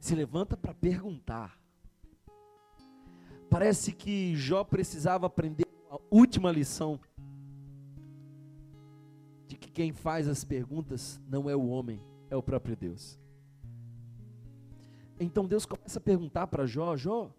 se 0.00 0.14
levanta 0.14 0.56
para 0.56 0.72
perguntar. 0.72 1.60
Parece 3.50 3.92
que 3.92 4.36
Jó 4.36 4.62
precisava 4.64 5.26
aprender 5.26 5.66
a 5.90 5.98
última 6.10 6.52
lição 6.52 7.00
de 9.46 9.56
que 9.56 9.70
quem 9.70 9.92
faz 9.92 10.28
as 10.28 10.44
perguntas 10.44 11.20
não 11.26 11.48
é 11.48 11.56
o 11.56 11.68
homem, 11.68 12.02
é 12.28 12.36
o 12.36 12.42
próprio 12.42 12.76
Deus. 12.76 13.18
Então 15.18 15.46
Deus 15.46 15.64
começa 15.64 15.98
a 15.98 16.02
perguntar 16.02 16.46
para 16.46 16.66
Jó: 16.66 16.96
Jó, 16.96 17.32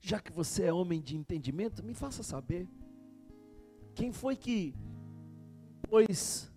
já 0.00 0.20
que 0.20 0.32
você 0.32 0.64
é 0.64 0.72
homem 0.72 1.00
de 1.00 1.16
entendimento, 1.16 1.84
me 1.84 1.94
faça 1.94 2.22
saber 2.22 2.66
quem 3.94 4.12
foi 4.12 4.36
que 4.36 4.74
pôs 5.88 6.52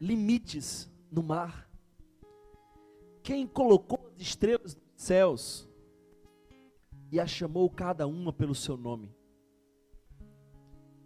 limites 0.00 0.90
no 1.10 1.22
mar? 1.22 1.68
Quem 3.22 3.46
colocou 3.46 4.10
as 4.14 4.20
estrelas 4.20 4.76
nos 4.76 4.84
céus? 4.96 5.71
E 7.12 7.20
a 7.20 7.26
chamou 7.26 7.68
cada 7.68 8.06
uma 8.06 8.32
pelo 8.32 8.54
seu 8.54 8.74
nome. 8.74 9.14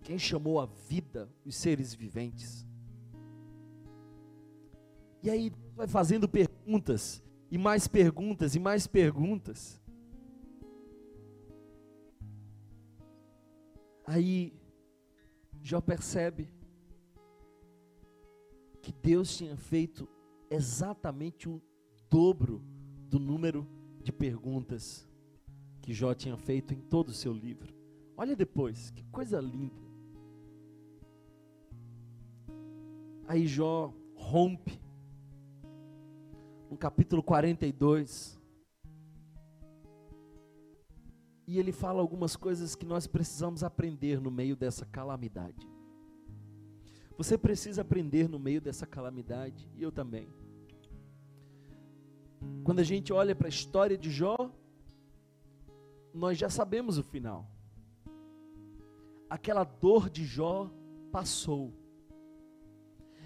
Quem 0.05 0.17
chamou 0.17 0.61
a 0.61 0.67
vida, 0.67 1.29
os 1.45 1.57
seres 1.57 1.93
viventes. 1.93 2.65
E 5.21 5.29
aí 5.29 5.53
vai 5.75 5.89
fazendo 5.89 6.29
perguntas, 6.29 7.21
e 7.51 7.59
mais 7.59 7.89
perguntas, 7.89 8.55
e 8.55 8.61
mais 8.61 8.87
perguntas. 8.87 9.83
Aí 14.07 14.55
Jó 15.61 15.81
percebe 15.81 16.49
que 18.81 18.93
Deus 18.93 19.37
tinha 19.37 19.57
feito 19.57 20.09
exatamente 20.49 21.49
o 21.49 21.61
dobro 22.09 22.63
do 23.09 23.19
número 23.19 23.67
de 24.05 24.13
perguntas 24.13 25.06
que 25.87 25.95
Jó 25.95 26.13
tinha 26.13 26.37
feito 26.37 26.75
em 26.75 26.81
todo 26.81 27.11
o 27.11 27.13
seu 27.13 27.33
livro. 27.33 27.73
Olha 28.17 28.35
depois, 28.35 28.91
que 28.91 29.05
coisa 29.05 29.41
linda. 29.41 29.81
Aí 33.29 33.47
Jó 33.47 33.95
rompe, 34.17 34.81
no 36.69 36.77
capítulo 36.77 37.23
42, 37.23 38.37
e 41.47 41.57
ele 41.57 41.71
fala 41.71 42.01
algumas 42.01 42.35
coisas 42.35 42.75
que 42.75 42.85
nós 42.85 43.07
precisamos 43.07 43.63
aprender 43.63 44.21
no 44.21 44.31
meio 44.31 44.57
dessa 44.57 44.85
calamidade. 44.85 45.71
Você 47.17 47.39
precisa 47.39 47.83
aprender 47.83 48.29
no 48.29 48.41
meio 48.41 48.61
dessa 48.61 48.89
calamidade, 48.89 49.71
e 49.77 49.85
eu 49.85 49.93
também. 49.93 50.29
Quando 52.65 52.81
a 52.81 52.85
gente 52.85 53.13
olha 53.13 53.37
para 53.37 53.47
a 53.47 53.49
história 53.49 53.97
de 53.97 54.11
Jó, 54.11 54.51
nós 56.17 56.39
já 56.39 56.49
sabemos 56.49 56.99
o 56.99 57.03
final. 57.03 57.49
Aquela 59.29 59.65
dor 59.65 60.09
de 60.09 60.25
Jó 60.25 60.71
passou. 61.13 61.73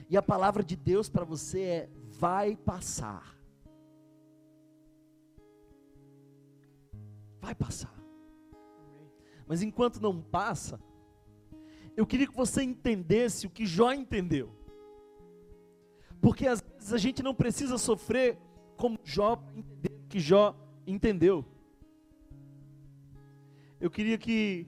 E 0.08 0.16
a 0.16 0.22
palavra 0.22 0.64
de 0.64 0.74
Deus 0.74 1.08
para 1.08 1.24
você 1.24 1.60
é: 1.60 1.90
vai 2.08 2.56
passar. 2.56 3.38
Vai 7.40 7.54
passar. 7.54 7.94
Mas 9.46 9.62
enquanto 9.62 10.00
não 10.00 10.20
passa, 10.20 10.80
eu 11.96 12.06
queria 12.06 12.26
que 12.26 12.36
você 12.36 12.62
entendesse 12.62 13.46
o 13.46 13.50
que 13.50 13.66
Jó 13.66 13.92
entendeu. 13.92 14.54
Porque 16.20 16.46
às 16.46 16.60
vezes 16.60 16.92
a 16.92 16.98
gente 16.98 17.22
não 17.22 17.34
precisa 17.34 17.78
sofrer 17.78 18.38
como 18.76 18.98
Jó 19.04 19.42
entendeu, 19.54 20.00
que 20.08 20.20
Jó 20.20 20.54
entendeu. 20.86 21.44
Eu 23.80 23.90
queria 23.90 24.18
que 24.18 24.66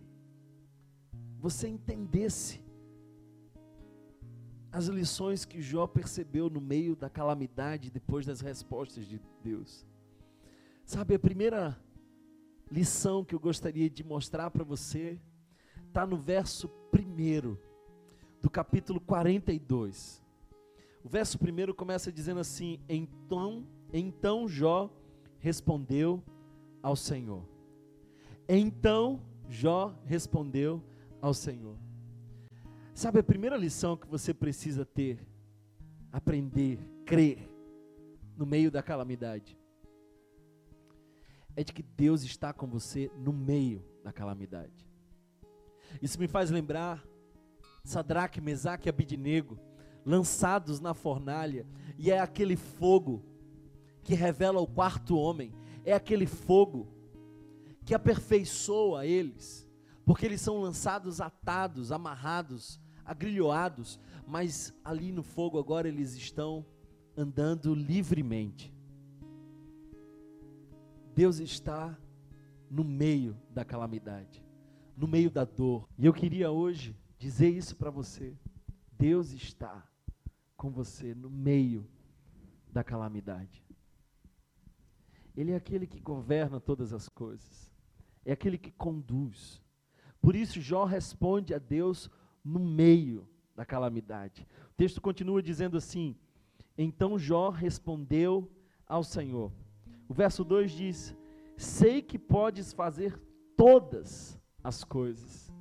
você 1.38 1.68
entendesse 1.68 2.62
as 4.70 4.86
lições 4.86 5.44
que 5.44 5.60
Jó 5.60 5.86
percebeu 5.86 6.48
no 6.48 6.60
meio 6.60 6.96
da 6.96 7.10
calamidade, 7.10 7.90
depois 7.90 8.24
das 8.24 8.40
respostas 8.40 9.06
de 9.06 9.20
Deus. 9.44 9.86
Sabe, 10.86 11.14
a 11.14 11.18
primeira 11.18 11.78
lição 12.70 13.22
que 13.22 13.34
eu 13.34 13.38
gostaria 13.38 13.90
de 13.90 14.02
mostrar 14.02 14.50
para 14.50 14.64
você 14.64 15.20
está 15.86 16.06
no 16.06 16.16
verso 16.16 16.68
primeiro 16.90 17.60
do 18.40 18.48
capítulo 18.48 18.98
42. 18.98 20.22
O 21.04 21.08
verso 21.08 21.38
primeiro 21.38 21.74
começa 21.74 22.10
dizendo 22.10 22.40
assim: 22.40 22.80
Então, 22.88 23.66
então 23.92 24.48
Jó 24.48 24.90
respondeu 25.38 26.22
ao 26.82 26.96
Senhor. 26.96 27.51
Então 28.48 29.22
Jó 29.48 29.94
respondeu 30.04 30.82
ao 31.20 31.34
Senhor. 31.34 31.76
Sabe 32.94 33.20
a 33.20 33.22
primeira 33.22 33.56
lição 33.56 33.96
que 33.96 34.06
você 34.06 34.34
precisa 34.34 34.84
ter, 34.84 35.18
aprender, 36.10 36.78
crer 37.04 37.48
no 38.36 38.44
meio 38.44 38.70
da 38.70 38.82
calamidade? 38.82 39.58
É 41.54 41.62
de 41.62 41.72
que 41.72 41.82
Deus 41.82 42.22
está 42.22 42.52
com 42.52 42.66
você 42.66 43.10
no 43.18 43.32
meio 43.32 43.84
da 44.02 44.12
calamidade. 44.12 44.86
Isso 46.00 46.18
me 46.18 46.26
faz 46.26 46.50
lembrar 46.50 47.06
Sadraque, 47.84 48.40
Mesaque 48.40 48.88
e 48.88 48.90
Abidinego, 48.90 49.58
lançados 50.04 50.80
na 50.80 50.94
fornalha, 50.94 51.66
e 51.98 52.10
é 52.10 52.18
aquele 52.18 52.56
fogo 52.56 53.22
que 54.02 54.14
revela 54.14 54.60
o 54.60 54.66
quarto 54.66 55.16
homem, 55.16 55.52
é 55.84 55.92
aquele 55.92 56.26
fogo 56.26 56.88
que 57.84 57.94
aperfeiçoa 57.94 59.06
eles, 59.06 59.68
porque 60.04 60.26
eles 60.26 60.40
são 60.40 60.60
lançados 60.60 61.20
atados, 61.20 61.92
amarrados, 61.92 62.80
agrilhoados, 63.04 63.98
mas 64.26 64.74
ali 64.84 65.12
no 65.12 65.22
fogo 65.22 65.58
agora 65.58 65.88
eles 65.88 66.14
estão 66.14 66.64
andando 67.16 67.74
livremente. 67.74 68.72
Deus 71.14 71.40
está 71.40 71.98
no 72.70 72.84
meio 72.84 73.36
da 73.50 73.64
calamidade, 73.64 74.42
no 74.96 75.06
meio 75.06 75.30
da 75.30 75.44
dor. 75.44 75.88
E 75.98 76.06
eu 76.06 76.12
queria 76.12 76.50
hoje 76.50 76.96
dizer 77.18 77.50
isso 77.50 77.76
para 77.76 77.90
você. 77.90 78.36
Deus 78.92 79.32
está 79.32 79.86
com 80.56 80.70
você 80.70 81.14
no 81.14 81.28
meio 81.28 81.86
da 82.72 82.82
calamidade. 82.82 83.62
Ele 85.36 85.52
é 85.52 85.56
aquele 85.56 85.86
que 85.86 86.00
governa 86.00 86.60
todas 86.60 86.92
as 86.92 87.08
coisas. 87.08 87.71
É 88.24 88.32
aquele 88.32 88.58
que 88.58 88.70
conduz. 88.70 89.62
Por 90.20 90.36
isso 90.36 90.60
Jó 90.60 90.84
responde 90.84 91.52
a 91.54 91.58
Deus 91.58 92.10
no 92.44 92.60
meio 92.60 93.28
da 93.54 93.64
calamidade. 93.64 94.46
O 94.70 94.74
texto 94.74 95.00
continua 95.00 95.42
dizendo 95.42 95.76
assim: 95.76 96.16
Então 96.76 97.18
Jó 97.18 97.50
respondeu 97.50 98.50
ao 98.86 99.02
Senhor. 99.02 99.52
O 100.08 100.14
verso 100.14 100.44
2 100.44 100.70
diz: 100.70 101.16
Sei 101.56 102.00
que 102.00 102.18
podes 102.18 102.72
fazer 102.72 103.18
todas 103.56 104.40
as 104.62 104.84
coisas. 104.84 105.52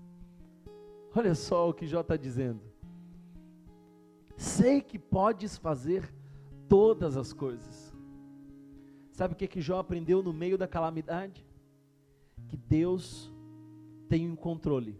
Olha 1.15 1.35
só 1.35 1.69
o 1.69 1.73
que 1.73 1.87
Jó 1.87 2.01
está 2.01 2.15
dizendo. 2.15 2.61
Sei 4.37 4.81
que 4.81 4.97
podes 4.97 5.57
fazer 5.57 6.13
todas 6.69 7.17
as 7.17 7.33
coisas. 7.33 7.95
Sabe 9.11 9.33
o 9.33 9.37
que, 9.37 9.47
que 9.47 9.61
Jó 9.61 9.77
aprendeu 9.79 10.23
no 10.23 10.31
meio 10.31 10.57
da 10.57 10.67
calamidade? 10.67 11.45
Que 12.51 12.57
Deus 12.57 13.31
tem 14.09 14.29
um 14.29 14.35
controle 14.35 14.99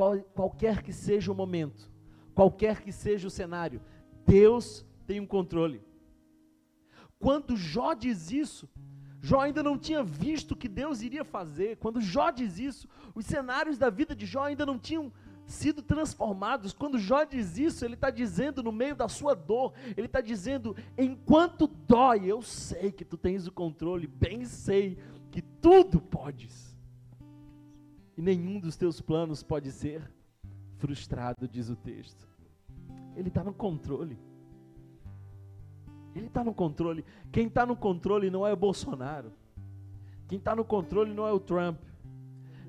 qual, 0.00 0.18
qualquer 0.34 0.82
que 0.82 0.92
seja 0.92 1.30
o 1.30 1.34
momento, 1.34 1.90
qualquer 2.34 2.80
que 2.80 2.92
seja 2.92 3.28
o 3.28 3.30
cenário, 3.30 3.82
Deus 4.26 4.86
tem 5.06 5.20
um 5.20 5.26
controle. 5.26 5.82
Quando 7.18 7.56
Jó 7.56 7.92
diz 7.92 8.30
isso, 8.30 8.68
Jó 9.20 9.40
ainda 9.40 9.62
não 9.62 9.76
tinha 9.76 10.02
visto 10.02 10.52
o 10.52 10.56
que 10.56 10.68
Deus 10.68 11.02
iria 11.02 11.24
fazer. 11.24 11.76
Quando 11.76 12.00
Jó 12.00 12.30
diz 12.30 12.58
isso, 12.58 12.88
os 13.14 13.26
cenários 13.26 13.76
da 13.76 13.90
vida 13.90 14.16
de 14.16 14.24
Jó 14.24 14.44
ainda 14.44 14.64
não 14.64 14.78
tinham 14.78 15.12
sido 15.44 15.82
transformados. 15.82 16.72
Quando 16.72 16.98
Jó 16.98 17.24
diz 17.24 17.58
isso, 17.58 17.84
ele 17.84 17.94
está 17.94 18.08
dizendo 18.08 18.62
no 18.62 18.72
meio 18.72 18.96
da 18.96 19.08
sua 19.08 19.34
dor, 19.34 19.74
ele 19.96 20.06
está 20.06 20.22
dizendo: 20.22 20.74
enquanto 20.96 21.66
dói, 21.66 22.24
eu 22.24 22.40
sei 22.40 22.90
que 22.90 23.04
tu 23.04 23.18
tens 23.18 23.46
o 23.46 23.52
controle, 23.52 24.06
bem 24.06 24.46
sei 24.46 24.96
que 25.30 25.42
tudo 25.42 26.00
podes 26.00 26.70
e 28.16 28.22
nenhum 28.22 28.60
dos 28.60 28.76
teus 28.76 29.00
planos 29.00 29.42
pode 29.42 29.70
ser 29.72 30.02
frustrado, 30.76 31.48
diz 31.48 31.70
o 31.70 31.76
texto. 31.76 32.28
Ele 33.16 33.28
está 33.28 33.42
no 33.42 33.52
controle. 33.52 34.18
Ele 36.14 36.26
está 36.26 36.42
no 36.42 36.52
controle. 36.52 37.04
Quem 37.30 37.46
está 37.46 37.64
no 37.64 37.76
controle 37.76 38.30
não 38.30 38.46
é 38.46 38.52
o 38.52 38.56
Bolsonaro. 38.56 39.32
Quem 40.28 40.38
está 40.38 40.54
no 40.54 40.64
controle 40.64 41.14
não 41.14 41.26
é 41.26 41.32
o 41.32 41.40
Trump. 41.40 41.80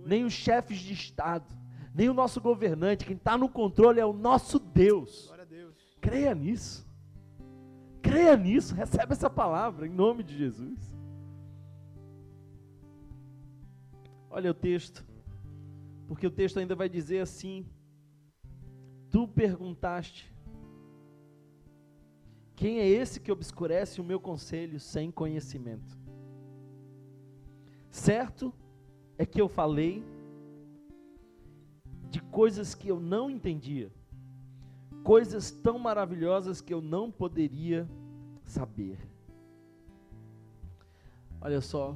Nem 0.06 0.24
os 0.24 0.34
chefes 0.34 0.80
de 0.80 0.94
Estado. 0.94 1.54
Nem 1.94 2.10
o 2.10 2.14
nosso 2.14 2.40
governante. 2.40 3.06
Quem 3.06 3.16
está 3.16 3.38
no 3.38 3.50
controle 3.50 4.00
é 4.00 4.06
o 4.06 4.14
nosso 4.14 4.60
Deus. 4.60 5.34
Deus. 5.50 5.98
Creia 6.00 6.34
nisso. 6.34 6.88
Creia 8.02 8.38
nisso. 8.38 8.74
Recebe 8.74 9.14
essa 9.14 9.30
palavra 9.30 9.86
em 9.86 9.92
nome 9.92 10.24
de 10.24 10.38
Jesus. 10.38 10.91
Olha 14.32 14.50
o 14.50 14.54
texto 14.54 15.06
porque 16.12 16.28
o 16.28 16.32
texto 16.32 16.60
ainda 16.60 16.76
vai 16.76 16.90
dizer 16.90 17.20
assim: 17.20 17.66
Tu 19.10 19.26
perguntaste, 19.30 20.30
quem 22.54 22.80
é 22.80 22.86
esse 22.86 23.18
que 23.18 23.32
obscurece 23.32 24.02
o 24.02 24.04
meu 24.04 24.20
conselho 24.20 24.78
sem 24.78 25.10
conhecimento? 25.10 25.98
Certo 27.90 28.54
é 29.18 29.26
que 29.26 29.40
eu 29.40 29.48
falei 29.48 30.04
de 32.10 32.22
coisas 32.24 32.76
que 32.76 32.90
eu 32.90 33.00
não 33.00 33.30
entendia, 33.30 33.90
coisas 35.06 35.50
tão 35.50 35.80
maravilhosas 35.80 36.60
que 36.60 36.74
eu 36.74 36.82
não 36.82 37.10
poderia 37.10 37.90
saber. 38.44 39.00
Olha 41.40 41.62
só, 41.62 41.96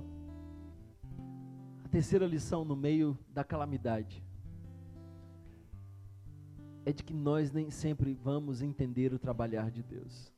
terceira 1.89 2.26
lição 2.26 2.65
no 2.65 2.76
meio 2.76 3.17
da 3.30 3.43
calamidade 3.43 4.24
é 6.86 6.93
de 6.93 7.04
que 7.04 7.13
nós 7.13 7.52
nem 7.52 7.71
sempre 7.71 8.13
vamos 8.13 8.62
entender 8.62 9.12
o 9.13 9.19
trabalhar 9.19 9.71
de 9.71 9.82
Deus. 9.82 10.32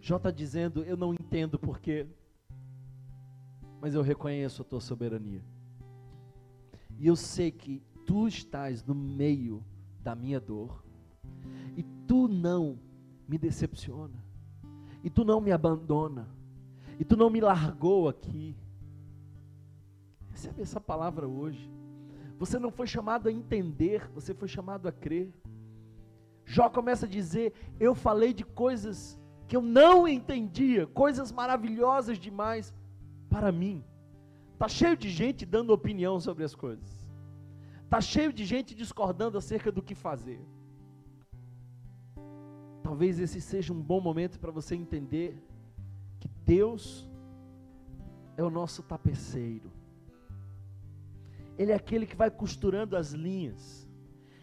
Jó 0.00 0.16
está 0.16 0.30
dizendo: 0.30 0.84
Eu 0.84 0.96
não 0.96 1.14
entendo 1.14 1.58
porquê, 1.58 2.06
mas 3.80 3.94
eu 3.94 4.02
reconheço 4.02 4.62
a 4.62 4.64
tua 4.64 4.80
soberania. 4.80 5.42
E 6.98 7.06
eu 7.06 7.16
sei 7.16 7.50
que 7.50 7.82
tu 8.04 8.28
estás 8.28 8.84
no 8.84 8.94
meio 8.94 9.64
da 10.00 10.14
minha 10.14 10.38
dor, 10.38 10.84
e 11.76 11.82
tu 12.06 12.28
não 12.28 12.78
me 13.26 13.38
decepciona, 13.38 14.22
e 15.02 15.10
tu 15.10 15.24
não 15.24 15.40
me 15.40 15.50
abandona, 15.50 16.28
e 16.98 17.04
tu 17.04 17.16
não 17.16 17.30
me 17.30 17.40
largou 17.40 18.08
aqui 18.08 18.54
Recebe 20.46 20.62
essa 20.62 20.80
palavra 20.80 21.26
hoje. 21.26 21.68
Você 22.38 22.56
não 22.56 22.70
foi 22.70 22.86
chamado 22.86 23.28
a 23.28 23.32
entender, 23.32 24.08
você 24.14 24.32
foi 24.32 24.46
chamado 24.46 24.86
a 24.86 24.92
crer. 24.92 25.32
Jó 26.44 26.68
começa 26.68 27.04
a 27.04 27.08
dizer: 27.08 27.52
Eu 27.80 27.96
falei 27.96 28.32
de 28.32 28.44
coisas 28.44 29.18
que 29.48 29.56
eu 29.56 29.62
não 29.62 30.06
entendia, 30.06 30.86
coisas 30.86 31.32
maravilhosas 31.32 32.16
demais 32.16 32.72
para 33.28 33.50
mim. 33.50 33.84
Tá 34.56 34.68
cheio 34.68 34.96
de 34.96 35.10
gente 35.10 35.44
dando 35.44 35.72
opinião 35.72 36.20
sobre 36.20 36.44
as 36.44 36.54
coisas. 36.54 37.12
Tá 37.90 38.00
cheio 38.00 38.32
de 38.32 38.44
gente 38.44 38.72
discordando 38.72 39.36
acerca 39.36 39.72
do 39.72 39.82
que 39.82 39.96
fazer. 39.96 40.40
Talvez 42.84 43.18
esse 43.18 43.40
seja 43.40 43.72
um 43.72 43.82
bom 43.82 44.00
momento 44.00 44.38
para 44.38 44.52
você 44.52 44.76
entender 44.76 45.42
que 46.20 46.28
Deus 46.44 47.08
é 48.36 48.44
o 48.44 48.50
nosso 48.50 48.82
tapeceiro. 48.84 49.75
Ele 51.58 51.72
é 51.72 51.74
aquele 51.74 52.06
que 52.06 52.16
vai 52.16 52.30
costurando 52.30 52.96
as 52.96 53.12
linhas. 53.12 53.88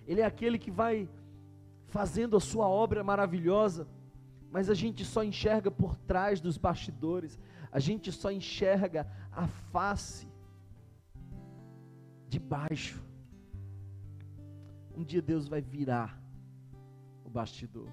Ele 0.06 0.22
é 0.22 0.26
aquele 0.26 0.58
que 0.58 0.72
vai 0.72 1.10
fazendo 1.88 2.36
a 2.36 2.40
sua 2.40 2.68
obra 2.68 3.04
maravilhosa, 3.04 3.88
mas 4.52 4.70
a 4.70 4.74
gente 4.74 5.06
só 5.06 5.24
enxerga 5.24 5.70
por 5.70 5.96
trás 5.96 6.42
dos 6.42 6.58
bastidores. 6.58 7.40
A 7.72 7.80
gente 7.80 8.12
só 8.12 8.32
enxerga 8.32 9.08
a 9.32 9.48
face 9.48 10.28
de 12.28 12.40
baixo. 12.40 13.04
Um 14.96 15.04
dia 15.04 15.22
Deus 15.22 15.48
vai 15.48 15.62
virar 15.62 16.20
o 17.24 17.30
bastidor. 17.30 17.90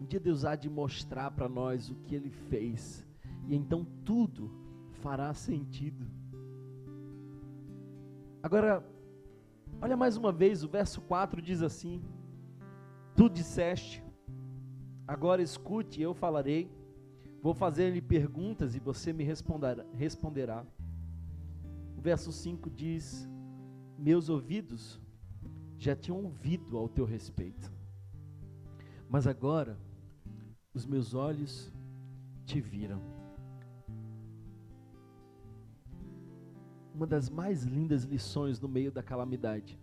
Um 0.00 0.04
dia 0.04 0.18
Deus 0.18 0.44
há 0.44 0.56
de 0.56 0.68
mostrar 0.68 1.30
para 1.30 1.48
nós 1.48 1.90
o 1.90 1.94
que 1.96 2.14
ele 2.14 2.30
fez. 2.30 3.06
E 3.46 3.54
então 3.54 3.84
tudo 4.04 4.50
fará 5.02 5.32
sentido. 5.34 6.06
Agora, 8.44 8.84
olha 9.80 9.96
mais 9.96 10.18
uma 10.18 10.30
vez, 10.30 10.62
o 10.62 10.68
verso 10.68 11.00
4 11.00 11.40
diz 11.40 11.62
assim: 11.62 12.04
Tu 13.16 13.26
disseste, 13.30 14.04
agora 15.08 15.40
escute, 15.40 16.02
eu 16.02 16.12
falarei, 16.12 16.70
vou 17.40 17.54
fazer-lhe 17.54 18.02
perguntas 18.02 18.74
e 18.74 18.78
você 18.78 19.14
me 19.14 19.24
responderá. 19.24 20.66
O 21.96 22.02
verso 22.02 22.30
5 22.30 22.68
diz: 22.68 23.26
Meus 23.96 24.28
ouvidos 24.28 25.00
já 25.78 25.96
tinham 25.96 26.22
ouvido 26.22 26.76
ao 26.76 26.86
teu 26.86 27.06
respeito, 27.06 27.72
mas 29.08 29.26
agora 29.26 29.78
os 30.74 30.84
meus 30.84 31.14
olhos 31.14 31.72
te 32.44 32.60
viram. 32.60 33.13
Uma 36.94 37.08
das 37.08 37.28
mais 37.28 37.64
lindas 37.64 38.04
lições 38.04 38.60
no 38.60 38.68
meio 38.68 38.92
da 38.92 39.02
calamidade 39.02 39.76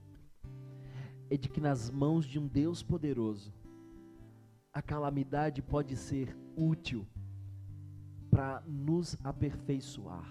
é 1.30 1.36
de 1.36 1.50
que 1.50 1.60
nas 1.60 1.90
mãos 1.90 2.26
de 2.26 2.40
um 2.40 2.48
Deus 2.48 2.82
poderoso, 2.82 3.54
a 4.72 4.82
calamidade 4.82 5.62
pode 5.62 5.98
ser 5.98 6.34
útil 6.56 7.06
para 8.30 8.64
nos 8.66 9.18
aperfeiçoar. 9.26 10.26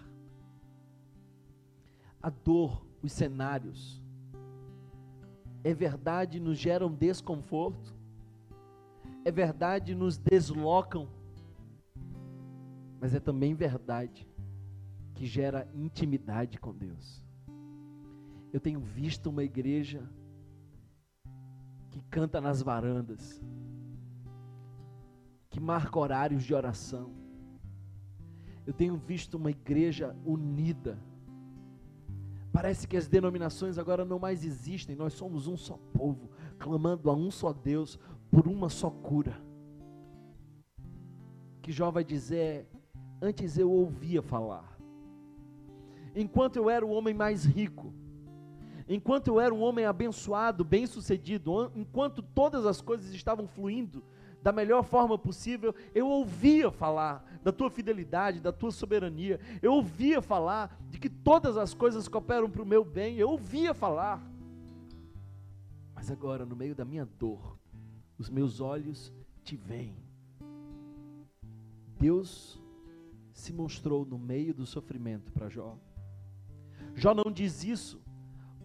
A 2.22 2.30
dor, 2.30 2.82
os 3.02 3.12
cenários, 3.12 4.02
é 5.62 5.74
verdade, 5.74 6.40
nos 6.40 6.58
geram 6.58 6.90
desconforto, 6.90 7.94
é 9.22 9.30
verdade, 9.30 9.94
nos 9.94 10.16
deslocam, 10.16 11.06
mas 12.98 13.14
é 13.14 13.20
também 13.20 13.54
verdade 13.54 14.29
que 15.20 15.26
gera 15.26 15.68
intimidade 15.74 16.58
com 16.58 16.72
Deus. 16.72 17.22
Eu 18.50 18.58
tenho 18.58 18.80
visto 18.80 19.28
uma 19.28 19.44
igreja 19.44 20.02
que 21.90 22.00
canta 22.04 22.40
nas 22.40 22.62
varandas, 22.62 23.38
que 25.50 25.60
marca 25.60 25.98
horários 25.98 26.42
de 26.42 26.54
oração. 26.54 27.12
Eu 28.66 28.72
tenho 28.72 28.96
visto 28.96 29.34
uma 29.34 29.50
igreja 29.50 30.16
unida. 30.24 30.98
Parece 32.50 32.88
que 32.88 32.96
as 32.96 33.06
denominações 33.06 33.76
agora 33.76 34.06
não 34.06 34.18
mais 34.18 34.42
existem, 34.42 34.96
nós 34.96 35.12
somos 35.12 35.46
um 35.46 35.54
só 35.54 35.76
povo, 35.92 36.30
clamando 36.58 37.10
a 37.10 37.14
um 37.14 37.30
só 37.30 37.52
Deus, 37.52 37.98
por 38.30 38.48
uma 38.48 38.70
só 38.70 38.88
cura. 38.88 39.38
Que 41.60 41.70
Jó 41.70 41.90
vai 41.90 42.04
dizer: 42.04 42.66
Antes 43.20 43.58
eu 43.58 43.70
ouvia 43.70 44.22
falar, 44.22 44.79
enquanto 46.14 46.56
eu 46.56 46.68
era 46.68 46.84
o 46.84 46.90
homem 46.90 47.14
mais 47.14 47.44
rico, 47.44 47.92
enquanto 48.88 49.28
eu 49.28 49.40
era 49.40 49.54
um 49.54 49.60
homem 49.60 49.84
abençoado, 49.84 50.64
bem-sucedido, 50.64 51.70
enquanto 51.74 52.22
todas 52.22 52.66
as 52.66 52.80
coisas 52.80 53.12
estavam 53.14 53.46
fluindo 53.46 54.02
da 54.42 54.52
melhor 54.52 54.82
forma 54.82 55.18
possível, 55.18 55.74
eu 55.94 56.06
ouvia 56.06 56.70
falar 56.70 57.24
da 57.42 57.52
tua 57.52 57.70
fidelidade, 57.70 58.40
da 58.40 58.52
tua 58.52 58.70
soberania, 58.70 59.38
eu 59.60 59.72
ouvia 59.72 60.22
falar 60.22 60.80
de 60.88 60.98
que 60.98 61.08
todas 61.10 61.56
as 61.56 61.74
coisas 61.74 62.08
cooperam 62.08 62.50
para 62.50 62.62
o 62.62 62.66
meu 62.66 62.84
bem, 62.84 63.16
eu 63.16 63.30
ouvia 63.30 63.74
falar. 63.74 64.20
Mas 65.94 66.10
agora, 66.10 66.46
no 66.46 66.56
meio 66.56 66.74
da 66.74 66.84
minha 66.84 67.04
dor, 67.04 67.58
os 68.18 68.30
meus 68.30 68.60
olhos 68.60 69.12
te 69.44 69.56
veem. 69.56 69.96
Deus 71.98 72.58
se 73.32 73.52
mostrou 73.52 74.06
no 74.06 74.18
meio 74.18 74.54
do 74.54 74.64
sofrimento 74.64 75.30
para 75.32 75.48
Jó. 75.48 75.78
Jó 76.94 77.14
não 77.14 77.30
diz 77.32 77.64
isso 77.64 78.00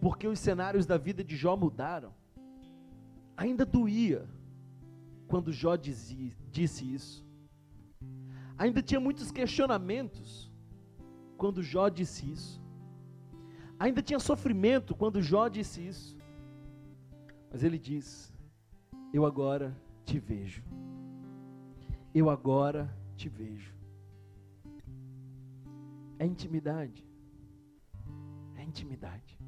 porque 0.00 0.26
os 0.26 0.38
cenários 0.38 0.86
da 0.86 0.96
vida 0.96 1.24
de 1.24 1.36
Jó 1.36 1.56
mudaram. 1.56 2.12
Ainda 3.36 3.64
doía 3.64 4.26
quando 5.26 5.52
Jó 5.52 5.76
dizia, 5.76 6.32
disse 6.50 6.92
isso. 6.92 7.24
Ainda 8.58 8.82
tinha 8.82 9.00
muitos 9.00 9.30
questionamentos 9.30 10.50
quando 11.36 11.62
Jó 11.62 11.88
disse 11.88 12.30
isso. 12.30 12.62
Ainda 13.78 14.02
tinha 14.02 14.18
sofrimento 14.18 14.94
quando 14.94 15.20
Jó 15.20 15.48
disse 15.48 15.86
isso. 15.86 16.16
Mas 17.50 17.62
ele 17.62 17.78
diz: 17.78 18.32
eu 19.12 19.24
agora 19.24 19.74
te 20.04 20.18
vejo. 20.18 20.62
Eu 22.14 22.28
agora 22.28 22.94
te 23.16 23.28
vejo. 23.28 23.74
É 26.18 26.26
intimidade. 26.26 27.05
Intimidade. 28.66 29.38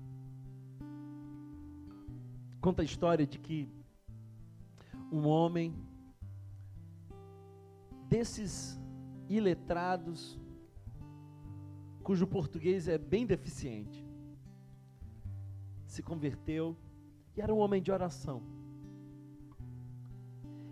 Conta 2.60 2.82
a 2.82 2.84
história 2.84 3.26
de 3.26 3.38
que 3.38 3.68
um 5.10 5.26
homem 5.26 5.74
desses 8.08 8.78
iletrados, 9.28 10.38
cujo 12.02 12.26
português 12.26 12.88
é 12.88 12.96
bem 12.96 13.26
deficiente, 13.26 14.06
se 15.86 16.02
converteu 16.02 16.76
e 17.36 17.40
era 17.40 17.54
um 17.54 17.58
homem 17.58 17.82
de 17.82 17.90
oração. 17.90 18.42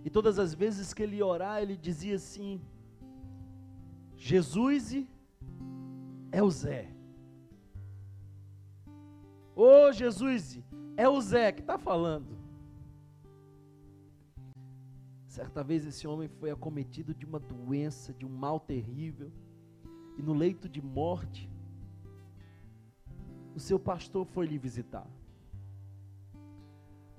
E 0.05 0.11
todas 0.11 0.39
as 0.39 0.55
vezes 0.55 0.95
que 0.95 1.03
ele 1.03 1.23
orar, 1.23 1.61
ele 1.61 1.77
dizia 1.77 2.17
assim: 2.17 2.61
Jesus 4.17 5.05
é 6.31 6.43
o 6.43 6.51
Zé. 6.51 6.96
Ô 9.59 9.91
Jesus, 9.91 10.61
é 10.99 11.09
o 11.09 11.19
Zé 11.19 11.51
que 11.51 11.63
está 11.63 11.79
falando. 11.79 12.37
Certa 15.27 15.65
vez 15.65 15.87
esse 15.87 16.07
homem 16.07 16.29
foi 16.29 16.51
acometido 16.51 17.15
de 17.15 17.25
uma 17.25 17.39
doença, 17.41 18.13
de 18.13 18.27
um 18.27 18.29
mal 18.29 18.61
terrível, 18.61 19.33
e 20.19 20.23
no 20.23 20.35
leito 20.35 20.69
de 20.69 20.83
morte, 20.83 21.51
o 23.55 23.59
seu 23.59 23.79
pastor 23.79 24.27
foi 24.27 24.45
lhe 24.47 24.59
visitar. 24.59 25.07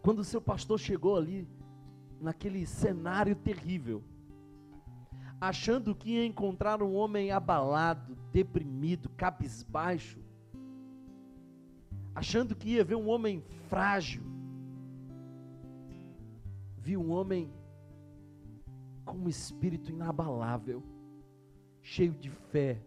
Quando 0.03 0.19
o 0.19 0.23
seu 0.23 0.39
pastor 0.39 0.77
chegou 0.77 1.17
ali, 1.17 1.47
naquele 2.21 2.67
cenário 2.67 3.35
terrível, 3.35 4.03
achando 5.41 5.95
que 5.95 6.11
ia 6.11 6.25
encontrar 6.25 6.83
um 6.83 6.93
homem 6.93 7.31
abalado, 7.31 8.15
deprimido, 8.31 9.09
cabisbaixo, 9.09 10.26
achando 12.17 12.55
que 12.55 12.69
ia 12.69 12.83
ver 12.83 12.95
um 12.95 13.09
homem 13.09 13.43
frágil, 13.69 14.23
viu 16.75 16.99
um 16.99 17.11
homem 17.11 17.53
com 19.05 19.19
um 19.19 19.29
espírito 19.29 19.91
inabalável, 19.91 20.81
cheio 21.79 22.13
de 22.13 22.31
fé, 22.31 22.81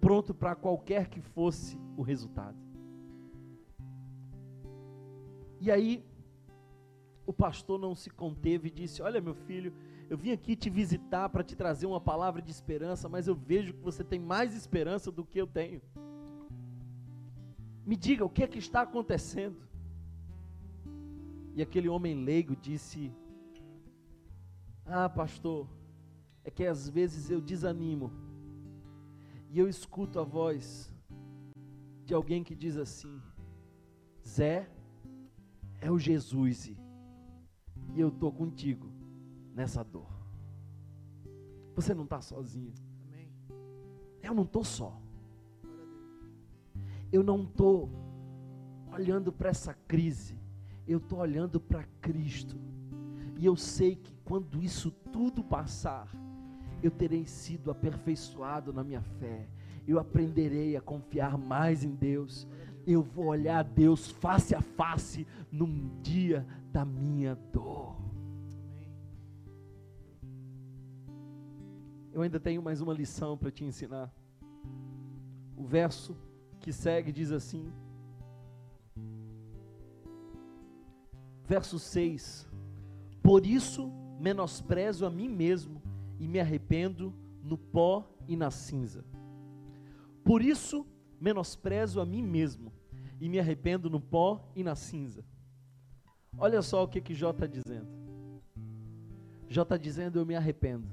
pronto 0.00 0.32
para 0.32 0.54
qualquer 0.54 1.08
que 1.08 1.20
fosse 1.20 1.78
o 1.98 2.02
resultado. 2.02 2.56
E 5.60 5.70
aí, 5.70 6.02
o 7.26 7.32
pastor 7.32 7.78
não 7.78 7.94
se 7.94 8.08
conteve 8.08 8.68
e 8.68 8.70
disse: 8.70 9.02
Olha, 9.02 9.20
meu 9.20 9.34
filho, 9.34 9.70
eu 10.08 10.16
vim 10.16 10.32
aqui 10.32 10.56
te 10.56 10.70
visitar 10.70 11.28
para 11.28 11.44
te 11.44 11.54
trazer 11.54 11.84
uma 11.84 12.00
palavra 12.00 12.40
de 12.40 12.50
esperança, 12.50 13.06
mas 13.06 13.28
eu 13.28 13.34
vejo 13.34 13.74
que 13.74 13.82
você 13.82 14.02
tem 14.02 14.18
mais 14.18 14.54
esperança 14.54 15.12
do 15.12 15.26
que 15.26 15.38
eu 15.38 15.46
tenho. 15.46 15.82
Me 17.86 17.96
diga 17.96 18.24
o 18.24 18.30
que 18.30 18.42
é 18.42 18.46
que 18.46 18.58
está 18.58 18.82
acontecendo. 18.82 19.62
E 21.54 21.62
aquele 21.62 21.88
homem 21.88 22.24
leigo 22.24 22.56
disse: 22.56 23.12
Ah, 24.84 25.08
pastor, 25.08 25.68
é 26.42 26.50
que 26.50 26.64
às 26.64 26.88
vezes 26.88 27.30
eu 27.30 27.40
desanimo 27.40 28.10
e 29.50 29.58
eu 29.58 29.68
escuto 29.68 30.18
a 30.18 30.24
voz 30.24 30.92
de 32.04 32.14
alguém 32.14 32.42
que 32.42 32.54
diz 32.54 32.76
assim: 32.76 33.20
Zé 34.26 34.68
é 35.80 35.90
o 35.90 35.98
Jesus 35.98 36.66
e 36.66 36.76
eu 37.96 38.08
estou 38.08 38.32
contigo 38.32 38.90
nessa 39.54 39.84
dor. 39.84 40.12
Você 41.74 41.92
não 41.94 42.04
está 42.04 42.20
sozinho. 42.20 42.72
Amém. 43.06 43.32
Eu 44.22 44.34
não 44.34 44.44
estou 44.44 44.64
só. 44.64 45.03
Eu 47.14 47.22
não 47.22 47.44
estou 47.44 47.88
olhando 48.92 49.32
para 49.32 49.48
essa 49.48 49.72
crise. 49.72 50.36
Eu 50.84 50.98
estou 50.98 51.20
olhando 51.20 51.60
para 51.60 51.84
Cristo. 52.00 52.56
E 53.38 53.46
eu 53.46 53.54
sei 53.54 53.94
que 53.94 54.12
quando 54.24 54.60
isso 54.60 54.90
tudo 55.12 55.44
passar, 55.44 56.08
eu 56.82 56.90
terei 56.90 57.24
sido 57.24 57.70
aperfeiçoado 57.70 58.72
na 58.72 58.82
minha 58.82 59.00
fé. 59.00 59.48
Eu 59.86 60.00
aprenderei 60.00 60.76
a 60.76 60.80
confiar 60.80 61.38
mais 61.38 61.84
em 61.84 61.94
Deus. 61.94 62.48
Eu 62.84 63.00
vou 63.00 63.26
olhar 63.26 63.60
a 63.60 63.62
Deus 63.62 64.10
face 64.10 64.52
a 64.52 64.60
face 64.60 65.24
num 65.52 65.88
dia 66.02 66.44
da 66.72 66.84
minha 66.84 67.36
dor. 67.52 67.94
Eu 72.12 72.22
ainda 72.22 72.40
tenho 72.40 72.60
mais 72.60 72.80
uma 72.80 72.92
lição 72.92 73.38
para 73.38 73.52
te 73.52 73.64
ensinar. 73.64 74.12
O 75.56 75.64
verso 75.64 76.16
que 76.64 76.72
segue 76.72 77.12
diz 77.12 77.30
assim: 77.30 77.70
Verso 81.46 81.78
6: 81.78 82.48
Por 83.22 83.44
isso 83.44 83.92
menosprezo 84.18 85.04
a 85.04 85.10
mim 85.10 85.28
mesmo 85.28 85.82
e 86.18 86.26
me 86.26 86.40
arrependo 86.40 87.12
no 87.42 87.58
pó 87.58 88.08
e 88.26 88.34
na 88.34 88.50
cinza. 88.50 89.04
Por 90.24 90.40
isso 90.40 90.86
menosprezo 91.20 92.00
a 92.00 92.06
mim 92.06 92.22
mesmo 92.22 92.72
e 93.20 93.28
me 93.28 93.38
arrependo 93.38 93.90
no 93.90 94.00
pó 94.00 94.50
e 94.56 94.64
na 94.64 94.74
cinza. 94.74 95.22
Olha 96.38 96.62
só 96.62 96.82
o 96.82 96.88
que 96.88 97.02
que 97.02 97.14
Jó 97.14 97.28
está 97.28 97.46
dizendo. 97.46 97.88
Jó 99.50 99.62
está 99.62 99.76
dizendo: 99.76 100.18
Eu 100.18 100.24
me 100.24 100.34
arrependo. 100.34 100.88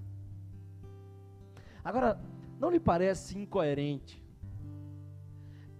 Agora, 1.82 2.22
não 2.60 2.70
lhe 2.70 2.80
parece 2.80 3.40
incoerente 3.40 4.21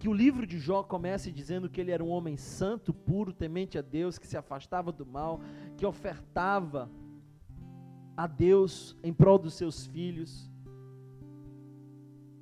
que 0.02 0.08
o 0.08 0.12
livro 0.12 0.44
de 0.44 0.58
Jó 0.58 0.82
comece 0.82 1.30
dizendo 1.30 1.70
que 1.70 1.80
ele 1.80 1.92
era 1.92 2.02
um 2.02 2.08
homem 2.08 2.36
santo, 2.36 2.92
puro, 2.92 3.32
temente 3.32 3.78
a 3.78 3.80
Deus, 3.80 4.18
que 4.18 4.26
se 4.26 4.36
afastava 4.36 4.90
do 4.90 5.06
mal, 5.06 5.40
que 5.76 5.86
ofertava 5.86 6.90
a 8.16 8.26
Deus 8.26 8.96
em 9.00 9.12
prol 9.12 9.38
dos 9.38 9.54
seus 9.54 9.86
filhos. 9.86 10.50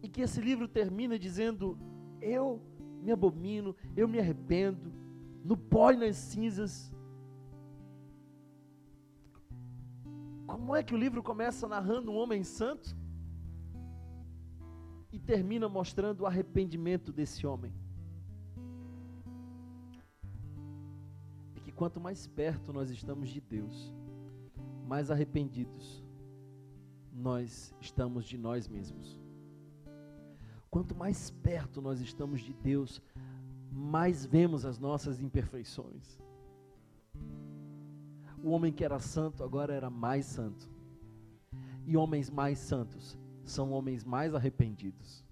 E 0.03 0.09
que 0.09 0.23
esse 0.23 0.41
livro 0.41 0.67
termina 0.67 1.19
dizendo: 1.19 1.79
Eu 2.23 2.63
me 3.03 3.13
abomino, 3.13 3.77
eu 3.95 4.09
me 4.09 4.19
arrependo, 4.19 4.91
no 5.45 5.55
pó 5.55 5.93
e 5.93 5.99
nas 5.99 6.17
cinzas. 6.17 6.91
Como 10.47 10.75
é 10.75 10.83
que 10.83 10.95
o 10.95 10.99
livro 10.99 11.23
começa 11.23 11.69
narrando 11.69 12.11
um 12.11 12.17
homem 12.17 12.43
santo? 12.43 12.97
E 15.13 15.19
termina 15.19 15.69
mostrando 15.69 16.21
o 16.21 16.27
arrependimento 16.27 17.13
desse 17.13 17.47
homem. 17.47 17.73
E 21.57 21.61
que 21.61 21.73
quanto 21.73 22.01
mais 22.01 22.27
perto 22.27 22.73
nós 22.73 22.91
estamos 22.91 23.29
de 23.29 23.41
Deus, 23.41 23.93
mais 24.87 25.11
arrependidos 25.11 26.03
nós 27.13 27.75
estamos 27.81 28.25
de 28.25 28.39
nós 28.39 28.67
mesmos. 28.67 29.19
Quanto 30.71 30.95
mais 30.95 31.31
perto 31.31 31.83
nós 31.83 32.01
estamos 32.01 32.41
de 32.41 32.53
Deus, 32.53 33.03
mais 33.71 34.25
vemos 34.25 34.65
as 34.65 34.79
nossas 34.79 35.21
imperfeições. 35.21 36.19
O 38.43 38.51
homem 38.51 38.73
que 38.73 38.85
era 38.85 38.99
santo 38.99 39.45
agora 39.45 39.75
era 39.75 39.91
mais 39.91 40.25
santo. 40.25 40.71
E 41.85 41.97
homens 41.97 42.31
mais 42.31 42.59
santos 42.59 43.19
são 43.51 43.73
homens 43.73 44.05
mais 44.05 44.35
arrependidos. 44.35 45.25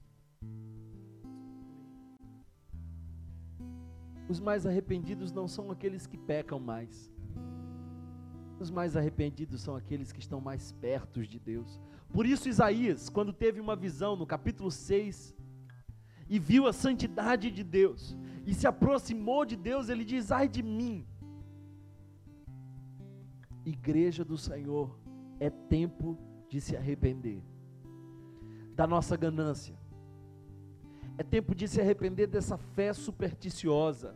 Os 4.28 4.40
mais 4.40 4.66
arrependidos 4.66 5.32
não 5.32 5.48
são 5.48 5.70
aqueles 5.70 6.06
que 6.06 6.18
pecam 6.18 6.58
mais. 6.58 7.10
Os 8.58 8.70
mais 8.70 8.96
arrependidos 8.96 9.62
são 9.62 9.76
aqueles 9.76 10.12
que 10.12 10.18
estão 10.20 10.40
mais 10.40 10.72
perto 10.72 11.24
de 11.26 11.38
Deus. 11.38 11.80
Por 12.12 12.26
isso, 12.26 12.48
Isaías, 12.48 13.08
quando 13.08 13.32
teve 13.32 13.60
uma 13.60 13.76
visão 13.76 14.16
no 14.16 14.26
capítulo 14.26 14.70
6, 14.70 15.34
e 16.28 16.38
viu 16.38 16.66
a 16.66 16.72
santidade 16.72 17.50
de 17.50 17.64
Deus, 17.64 18.16
e 18.44 18.52
se 18.52 18.66
aproximou 18.66 19.46
de 19.46 19.56
Deus, 19.56 19.88
ele 19.88 20.04
diz: 20.04 20.30
Ai 20.30 20.48
de 20.48 20.62
mim, 20.62 21.06
igreja 23.64 24.24
do 24.24 24.36
Senhor, 24.36 24.98
é 25.40 25.48
tempo 25.48 26.18
de 26.50 26.60
se 26.60 26.76
arrepender 26.76 27.42
da 28.78 28.86
nossa 28.86 29.16
ganância, 29.16 29.74
é 31.18 31.24
tempo 31.24 31.52
de 31.52 31.66
se 31.66 31.80
arrepender 31.80 32.28
dessa 32.28 32.56
fé 32.56 32.92
supersticiosa, 32.92 34.14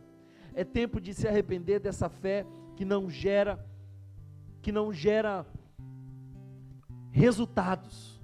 é 0.53 0.63
tempo 0.63 1.01
de 1.01 1.13
se 1.13 1.27
arrepender 1.27 1.81
dessa 1.81 2.07
fé 2.07 2.45
que 2.77 2.85
não 2.85 3.09
gera 3.09 3.61
que 4.61 4.71
não 4.71 4.93
gera 4.93 5.45
resultados. 7.11 8.23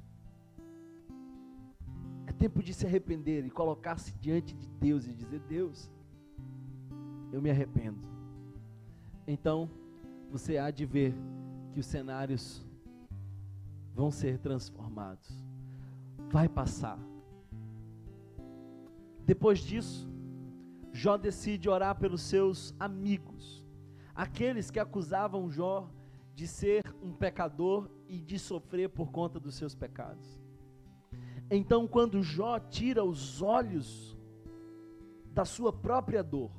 É 2.26 2.32
tempo 2.32 2.64
de 2.64 2.74
se 2.74 2.86
arrepender 2.86 3.46
e 3.46 3.50
colocar-se 3.50 4.14
diante 4.14 4.56
de 4.56 4.70
Deus 4.70 5.06
e 5.08 5.14
dizer: 5.14 5.42
Deus, 5.42 5.92
eu 7.34 7.42
me 7.42 7.50
arrependo. 7.50 8.00
Então, 9.28 9.70
você 10.32 10.58
há 10.58 10.72
de 10.72 10.86
ver 10.86 11.14
que 11.74 11.82
os 11.82 11.86
cenários 11.86 12.66
vão 13.94 14.10
ser 14.10 14.40
transformados. 14.40 15.49
Vai 16.32 16.48
passar. 16.48 17.00
Depois 19.26 19.60
disso, 19.60 20.08
Jó 20.92 21.18
decide 21.18 21.70
orar 21.70 21.96
pelos 22.00 22.22
seus 22.22 22.74
amigos, 22.80 23.66
aqueles 24.14 24.72
que 24.72 24.80
acusavam 24.80 25.50
Jó 25.50 25.90
de 26.34 26.48
ser 26.48 26.84
um 27.02 27.14
pecador 27.14 27.90
e 28.08 28.20
de 28.20 28.40
sofrer 28.40 28.90
por 28.90 29.12
conta 29.12 29.40
dos 29.40 29.56
seus 29.56 29.76
pecados. 29.76 30.40
Então, 31.50 31.88
quando 31.88 32.22
Jó 32.22 32.60
tira 32.60 33.04
os 33.04 33.42
olhos 33.42 34.18
da 35.34 35.46
sua 35.46 35.74
própria 35.74 36.24
dor, 36.24 36.52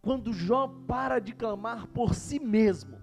quando 0.00 0.32
Jó 0.32 0.68
para 0.86 1.18
de 1.18 1.32
clamar 1.32 1.86
por 1.88 2.14
si 2.14 2.38
mesmo, 2.38 2.98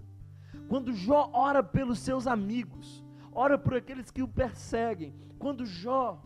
quando 0.68 0.94
Jó 0.94 1.30
ora 1.32 1.62
pelos 1.62 1.98
seus 1.98 2.26
amigos, 2.26 3.01
ora 3.32 3.58
por 3.58 3.74
aqueles 3.74 4.10
que 4.10 4.22
o 4.22 4.28
perseguem, 4.28 5.14
quando 5.38 5.66
Jó 5.66 6.22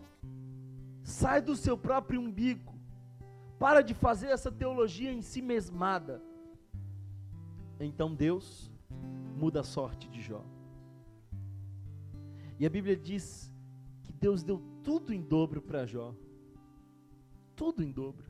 sai 1.03 1.41
do 1.41 1.55
seu 1.55 1.79
próprio 1.79 2.21
umbigo, 2.21 2.75
para 3.59 3.81
de 3.81 3.95
fazer 3.95 4.29
essa 4.29 4.51
teologia 4.51 5.13
em 5.13 5.23
si 5.23 5.41
mesmada, 5.41 6.23
então 7.81 8.15
Deus 8.15 8.71
muda 9.37 9.61
a 9.61 9.65
sorte 9.65 10.09
de 10.09 10.21
Jó. 10.21 10.45
E 12.59 12.67
a 12.67 12.71
Bíblia 12.71 12.97
diz 12.97 13.53
que 14.03 14.13
Deus 14.13 14.43
deu 14.43 14.63
tudo 14.83 15.13
em 15.13 15.21
dobro 15.21 15.61
para 15.61 15.87
Jó. 15.87 16.15
Tudo 17.55 17.83
em 17.83 17.91
dobro. 17.91 18.27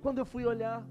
Quando 0.00 0.18
eu 0.18 0.26
fui 0.26 0.44
olhar, 0.44 0.86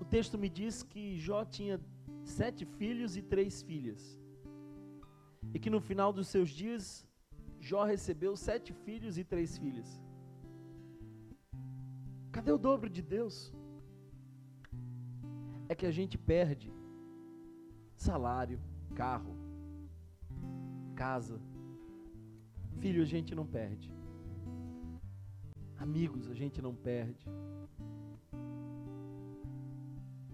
o 0.00 0.04
texto 0.04 0.38
me 0.38 0.48
diz 0.48 0.82
que 0.82 1.18
Jó 1.18 1.44
tinha 1.44 1.80
sete 2.22 2.64
filhos 2.64 3.16
e 3.16 3.22
três 3.22 3.62
filhas. 3.62 4.18
E 5.52 5.58
que 5.58 5.70
no 5.70 5.80
final 5.80 6.12
dos 6.12 6.28
seus 6.28 6.50
dias, 6.50 7.06
Jó 7.60 7.84
recebeu 7.84 8.36
sete 8.36 8.72
filhos 8.72 9.18
e 9.18 9.24
três 9.24 9.58
filhas. 9.58 10.00
Cadê 12.30 12.52
o 12.52 12.58
dobro 12.58 12.90
de 12.90 13.02
Deus? 13.02 13.52
É 15.68 15.74
que 15.74 15.86
a 15.86 15.90
gente 15.90 16.18
perde 16.18 16.72
salário, 17.96 18.60
carro, 18.94 19.34
casa. 20.94 21.40
Filho 22.80 23.02
a 23.02 23.06
gente 23.06 23.34
não 23.34 23.46
perde. 23.46 23.92
Amigos 25.78 26.28
a 26.28 26.34
gente 26.34 26.60
não 26.60 26.74
perde. 26.74 27.26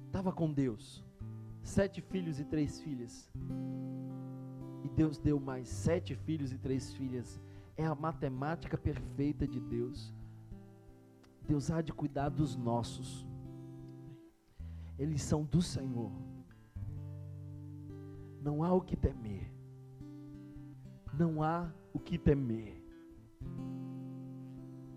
Estava 0.06 0.32
com 0.32 0.52
Deus, 0.52 1.04
sete 1.62 2.00
filhos 2.00 2.40
e 2.40 2.44
três 2.44 2.80
filhas. 2.80 3.30
Deus 5.00 5.16
deu 5.16 5.40
mais 5.40 5.66
sete 5.66 6.14
filhos 6.14 6.52
e 6.52 6.58
três 6.58 6.92
filhas. 6.92 7.40
É 7.74 7.86
a 7.86 7.94
matemática 7.94 8.76
perfeita 8.76 9.48
de 9.48 9.58
Deus. 9.58 10.14
Deus 11.48 11.70
há 11.70 11.80
de 11.80 11.90
cuidar 11.90 12.28
dos 12.28 12.54
nossos. 12.54 13.26
Eles 14.98 15.22
são 15.22 15.42
do 15.42 15.62
Senhor. 15.62 16.12
Não 18.42 18.62
há 18.62 18.74
o 18.74 18.82
que 18.82 18.94
temer. 18.94 19.50
Não 21.14 21.42
há 21.42 21.72
o 21.94 21.98
que 21.98 22.18
temer. 22.18 22.84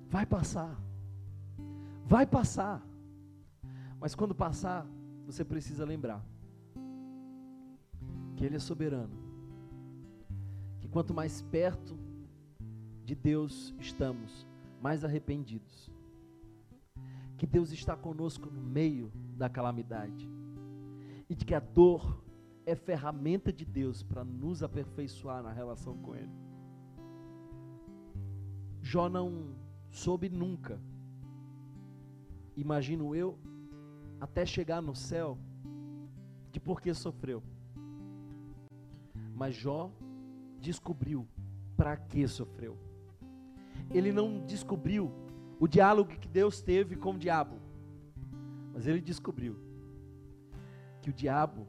Vai 0.10 0.26
passar. 0.26 0.78
Vai 2.06 2.26
passar. 2.26 2.86
Mas 4.02 4.14
quando 4.14 4.36
passar, 4.36 4.86
você 5.26 5.46
precisa 5.46 5.86
lembrar 5.86 6.22
que 8.36 8.44
Ele 8.44 8.58
é 8.58 8.60
soberano. 8.60 9.23
Quanto 10.94 11.12
mais 11.12 11.42
perto 11.42 11.98
de 13.04 13.16
Deus 13.16 13.74
estamos, 13.80 14.46
mais 14.80 15.04
arrependidos. 15.04 15.90
Que 17.36 17.48
Deus 17.48 17.72
está 17.72 17.98
conosco 17.98 18.48
no 18.52 18.62
meio 18.62 19.12
da 19.36 19.50
calamidade. 19.50 20.30
E 21.28 21.34
de 21.34 21.46
que 21.46 21.56
a 21.56 21.60
dor 21.60 22.24
é 22.64 22.76
ferramenta 22.76 23.52
de 23.52 23.66
Deus 23.66 24.04
para 24.04 24.24
nos 24.24 24.62
aperfeiçoar 24.62 25.42
na 25.42 25.52
relação 25.52 25.98
com 25.98 26.16
Ele. 26.16 26.32
Jó 28.80 29.10
não 29.10 29.56
soube 29.90 30.30
nunca, 30.30 30.80
imagino 32.56 33.16
eu, 33.16 33.40
até 34.22 34.46
chegar 34.46 34.80
no 34.80 34.96
céu, 34.96 35.40
de 36.52 36.60
por 36.60 36.80
que 36.80 36.94
sofreu. 36.94 37.42
Mas 39.34 39.56
Jó 39.56 39.92
descobriu 40.64 41.28
para 41.76 41.98
que 41.98 42.26
sofreu. 42.26 42.78
ele 43.92 44.14
não 44.14 44.46
descobriu 44.46 45.12
o 45.60 45.68
diálogo 45.68 46.18
que 46.18 46.28
Deus 46.28 46.62
teve 46.62 46.96
com 46.96 47.12
o 47.12 47.18
diabo, 47.18 47.58
mas 48.74 48.88
ele 48.88 49.02
descobriu 49.02 49.58
que 51.02 51.10
o 51.10 51.14
diabo 51.14 51.68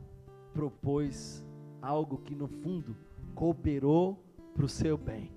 propôs 0.52 1.44
algo 1.82 2.18
que 2.18 2.36
no 2.36 2.46
fundo 2.46 2.96
cooperou 3.34 4.24
para 4.54 4.64
o 4.64 4.68
seu 4.68 4.96
bem. 4.96 5.32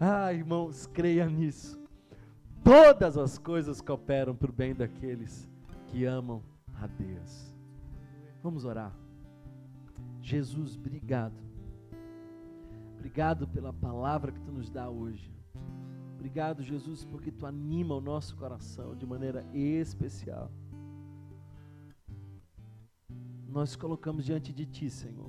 Ah, 0.00 0.32
irmãos, 0.32 0.86
creia 0.86 1.28
nisso. 1.28 1.78
Todas 2.64 3.18
as 3.18 3.36
coisas 3.36 3.82
cooperam 3.82 4.34
para 4.34 4.50
o 4.50 4.54
bem 4.54 4.74
daqueles 4.74 5.48
que 5.88 6.06
amam 6.06 6.42
a 6.74 6.86
Deus. 6.86 7.54
Vamos 8.42 8.64
orar. 8.64 8.96
Jesus, 10.20 10.76
obrigado. 10.76 11.51
Obrigado 13.02 13.48
pela 13.48 13.72
palavra 13.72 14.30
que 14.30 14.38
tu 14.38 14.52
nos 14.52 14.70
dá 14.70 14.88
hoje. 14.88 15.34
Obrigado, 16.14 16.62
Jesus, 16.62 17.04
porque 17.04 17.32
tu 17.32 17.44
anima 17.44 17.96
o 17.96 18.00
nosso 18.00 18.36
coração 18.36 18.94
de 18.94 19.04
maneira 19.04 19.44
especial. 19.52 20.48
Nós 23.48 23.74
colocamos 23.74 24.24
diante 24.24 24.52
de 24.52 24.64
ti, 24.64 24.88
Senhor, 24.88 25.28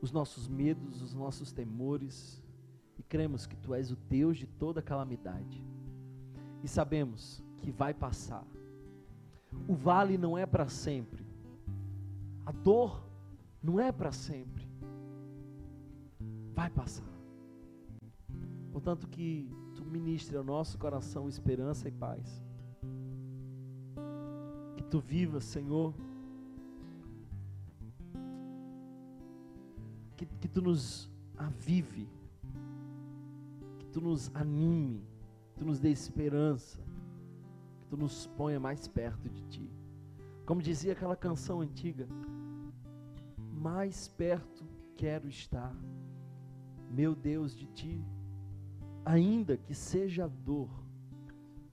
os 0.00 0.10
nossos 0.10 0.48
medos, 0.48 1.02
os 1.02 1.12
nossos 1.12 1.52
temores, 1.52 2.42
e 2.98 3.02
cremos 3.02 3.44
que 3.44 3.54
tu 3.54 3.74
és 3.74 3.90
o 3.90 3.96
Deus 3.96 4.38
de 4.38 4.46
toda 4.46 4.80
calamidade. 4.80 5.62
E 6.64 6.68
sabemos 6.68 7.44
que 7.58 7.70
vai 7.70 7.92
passar. 7.92 8.46
O 9.68 9.74
vale 9.74 10.16
não 10.16 10.38
é 10.38 10.46
para 10.46 10.70
sempre. 10.70 11.22
A 12.46 12.50
dor 12.50 13.06
não 13.62 13.78
é 13.78 13.92
para 13.92 14.10
sempre. 14.10 14.65
Vai 16.56 16.68
passar. 16.70 17.06
Portanto, 18.72 19.06
que 19.06 19.48
tu 19.76 19.84
ministre 19.84 20.36
ao 20.36 20.42
nosso 20.42 20.76
coração 20.78 21.28
esperança 21.28 21.86
e 21.86 21.92
paz. 21.92 22.42
Que 24.76 24.82
tu 24.82 24.98
vivas, 24.98 25.44
Senhor. 25.44 25.94
Que, 30.16 30.26
que 30.26 30.48
tu 30.48 30.60
nos 30.60 31.08
avive. 31.36 32.08
Que 33.78 33.86
tu 33.92 34.00
nos 34.00 34.34
anime. 34.34 35.06
Que 35.52 35.60
tu 35.60 35.64
nos 35.64 35.78
dê 35.78 35.90
esperança 35.90 36.84
que 37.86 37.90
tu 37.90 37.96
nos 37.96 38.26
ponha 38.26 38.58
mais 38.58 38.88
perto 38.88 39.28
de 39.28 39.42
ti. 39.44 39.70
Como 40.44 40.60
dizia 40.60 40.92
aquela 40.92 41.14
canção 41.14 41.60
antiga, 41.60 42.08
mais 43.52 44.08
perto 44.08 44.64
quero 44.96 45.28
estar, 45.28 45.74
meu 46.96 47.14
Deus, 47.14 47.54
de 47.54 47.66
ti, 47.66 48.02
ainda 49.04 49.54
que 49.54 49.74
seja 49.74 50.24
a 50.24 50.28
dor 50.28 50.70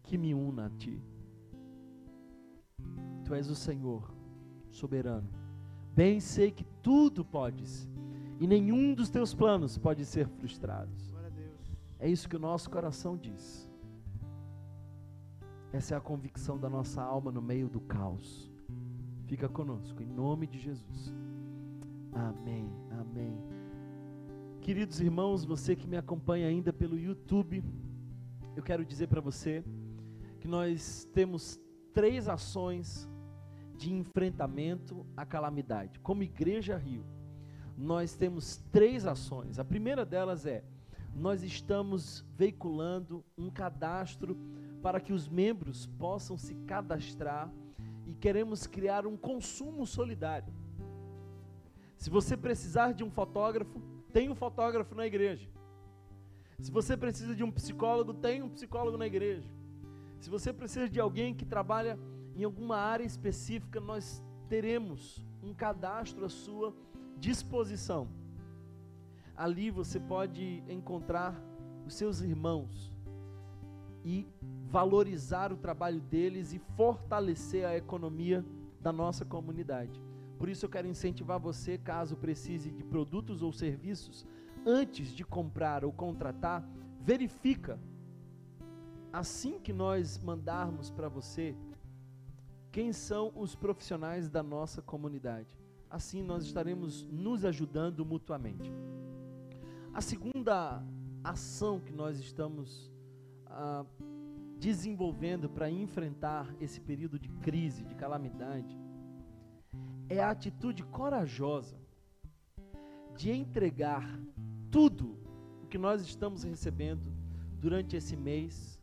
que 0.04 0.18
me 0.18 0.34
una 0.34 0.66
a 0.66 0.70
ti. 0.72 1.02
Tu 3.24 3.34
és 3.34 3.50
o 3.50 3.56
Senhor, 3.56 4.14
soberano. 4.70 5.30
Bem 5.96 6.20
sei 6.20 6.52
que 6.52 6.66
tudo 6.82 7.24
podes, 7.24 7.90
e 8.38 8.46
nenhum 8.46 8.94
dos 8.94 9.10
teus 9.10 9.34
planos 9.34 9.78
pode 9.78 10.04
ser 10.04 10.28
frustrado. 10.28 10.92
É 11.98 12.10
isso 12.10 12.28
que 12.28 12.36
o 12.36 12.40
nosso 12.40 12.70
coração 12.70 13.16
diz. 13.16 13.72
Essa 15.72 15.96
é 15.96 15.98
a 15.98 16.02
convicção 16.02 16.60
da 16.60 16.70
nossa 16.70 17.02
alma 17.02 17.32
no 17.32 17.42
meio 17.42 17.70
do 17.70 17.80
caos. 17.80 18.52
Fica 19.26 19.48
conosco, 19.48 20.04
em 20.04 20.06
nome 20.06 20.48
de 20.48 20.60
Jesus. 20.60 21.14
Amém, 22.12 22.70
amém. 22.92 23.53
Queridos 24.64 25.02
irmãos, 25.02 25.44
você 25.44 25.76
que 25.76 25.86
me 25.86 25.98
acompanha 25.98 26.48
ainda 26.48 26.72
pelo 26.72 26.98
YouTube, 26.98 27.62
eu 28.56 28.64
quero 28.64 28.86
dizer 28.86 29.08
para 29.08 29.20
você 29.20 29.62
que 30.40 30.48
nós 30.48 31.06
temos 31.14 31.60
três 31.94 32.30
ações 32.30 33.10
de 33.76 33.92
enfrentamento 33.92 35.06
à 35.18 35.26
calamidade. 35.26 36.00
Como 36.00 36.24
Igreja 36.24 36.78
Rio, 36.78 37.04
nós 37.78 38.16
temos 38.16 38.56
três 38.72 39.06
ações. 39.06 39.60
A 39.60 39.66
primeira 39.66 40.06
delas 40.06 40.46
é: 40.46 40.64
nós 41.14 41.44
estamos 41.44 42.24
veiculando 42.38 43.22
um 43.38 43.50
cadastro 43.50 44.38
para 44.82 45.02
que 45.02 45.12
os 45.12 45.28
membros 45.28 45.88
possam 46.00 46.38
se 46.38 46.56
cadastrar 46.66 47.52
e 48.08 48.14
queremos 48.14 48.66
criar 48.66 49.06
um 49.06 49.18
consumo 49.18 49.86
solidário. 49.86 50.54
Se 51.98 52.10
você 52.10 52.38
precisar 52.38 52.94
de 52.94 53.04
um 53.04 53.12
fotógrafo, 53.12 53.92
tem 54.14 54.30
um 54.30 54.36
fotógrafo 54.36 54.94
na 54.96 55.06
igreja. 55.06 55.50
Se 56.60 56.72
você 56.72 56.96
precisa 56.96 57.36
de 57.36 57.44
um 57.44 57.52
psicólogo, 57.52 58.14
tem 58.14 58.44
um 58.44 58.50
psicólogo 58.50 58.98
na 58.98 59.08
igreja. 59.08 59.50
Se 60.20 60.30
você 60.30 60.54
precisa 60.54 60.88
de 60.88 61.00
alguém 61.00 61.34
que 61.34 61.44
trabalha 61.44 62.00
em 62.36 62.44
alguma 62.44 62.78
área 62.78 63.04
específica, 63.04 63.80
nós 63.80 64.24
teremos 64.48 65.26
um 65.42 65.54
cadastro 65.54 66.24
à 66.24 66.30
sua 66.30 66.74
disposição. 67.18 68.08
Ali 69.36 69.72
você 69.72 70.00
pode 70.00 70.64
encontrar 70.70 71.36
os 71.86 71.96
seus 71.96 72.22
irmãos 72.22 72.94
e 74.06 74.28
valorizar 74.68 75.52
o 75.52 75.58
trabalho 75.58 76.00
deles 76.00 76.54
e 76.54 76.60
fortalecer 76.60 77.66
a 77.66 77.76
economia 77.76 78.46
da 78.80 78.92
nossa 78.92 79.26
comunidade. 79.26 80.02
Por 80.38 80.50
isso 80.50 80.66
eu 80.66 80.70
quero 80.70 80.88
incentivar 80.88 81.40
você, 81.40 81.78
caso 81.78 82.18
precise 82.18 82.72
de 82.72 82.84
produtos 82.84 83.42
ou 83.42 83.52
serviços, 83.52 84.26
antes 84.66 85.10
de 85.10 85.24
comprar 85.24 85.84
ou 85.86 85.92
contratar, 85.92 86.68
verifica. 87.00 87.80
Assim 89.12 89.60
que 89.60 89.72
nós 89.72 90.18
mandarmos 90.18 90.90
para 90.90 91.08
você, 91.08 91.56
quem 92.72 92.92
são 92.92 93.32
os 93.36 93.56
profissionais 93.56 94.30
da 94.30 94.42
nossa 94.42 94.82
comunidade. 94.82 95.56
Assim 95.90 96.24
nós 96.24 96.44
estaremos 96.44 97.06
nos 97.06 97.46
ajudando 97.46 98.04
mutuamente. 98.04 98.74
A 99.94 100.02
segunda 100.02 100.84
ação 101.24 101.80
que 101.80 101.94
nós 101.94 102.20
estamos 102.20 102.92
ah, 103.46 103.86
desenvolvendo 104.58 105.48
para 105.48 105.70
enfrentar 105.70 106.52
esse 106.60 106.82
período 106.82 107.20
de 107.20 107.30
crise, 107.30 107.84
de 107.84 107.94
calamidade, 107.94 108.76
é 110.10 110.20
a 110.20 110.30
atitude 110.30 110.84
corajosa 110.84 111.78
de 113.16 113.32
entregar 113.32 114.20
tudo 114.72 115.18
o 115.64 115.68
que 115.68 115.78
nós 115.78 116.02
estamos 116.02 116.44
recebendo 116.44 117.12
durante 117.60 117.96
esse 117.96 118.16
mês, 118.16 118.80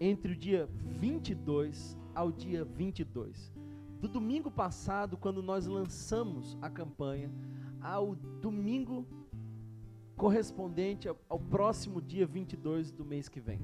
entre 0.00 0.32
o 0.32 0.36
dia 0.36 0.68
22 1.00 1.96
ao 2.14 2.30
dia 2.30 2.64
22. 2.64 3.52
Do 4.00 4.08
domingo 4.08 4.50
passado, 4.50 5.16
quando 5.16 5.42
nós 5.42 5.66
lançamos 5.66 6.56
a 6.60 6.68
campanha, 6.68 7.30
ao 7.80 8.14
domingo 8.14 9.06
correspondente 10.16 11.08
ao, 11.08 11.38
próximo 11.38 12.00
dia 12.00 12.26
22 12.26 12.90
do 12.90 13.04
mês 13.04 13.28
que 13.28 13.40
vem. 13.40 13.60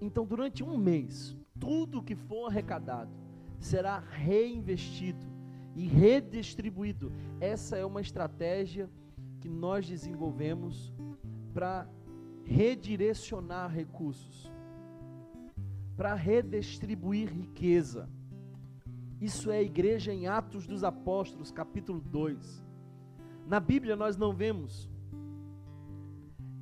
Então, 0.00 0.24
durante 0.24 0.62
um 0.62 0.76
mês, 0.76 1.36
tudo 1.58 2.02
que 2.02 2.14
for 2.14 2.48
arrecadado 2.50 3.23
será 3.64 3.98
reinvestido 3.98 5.26
e 5.74 5.86
redistribuído. 5.86 7.10
Essa 7.40 7.78
é 7.78 7.84
uma 7.84 8.02
estratégia 8.02 8.90
que 9.40 9.48
nós 9.48 9.88
desenvolvemos 9.88 10.92
para 11.54 11.88
redirecionar 12.44 13.72
recursos, 13.72 14.52
para 15.96 16.14
redistribuir 16.14 17.32
riqueza. 17.32 18.06
Isso 19.18 19.50
é 19.50 19.58
a 19.58 19.62
igreja 19.62 20.12
em 20.12 20.26
Atos 20.26 20.66
dos 20.66 20.84
Apóstolos, 20.84 21.50
capítulo 21.50 22.00
2. 22.00 22.62
Na 23.46 23.60
Bíblia 23.60 23.96
nós 23.96 24.14
não 24.14 24.34
vemos 24.34 24.90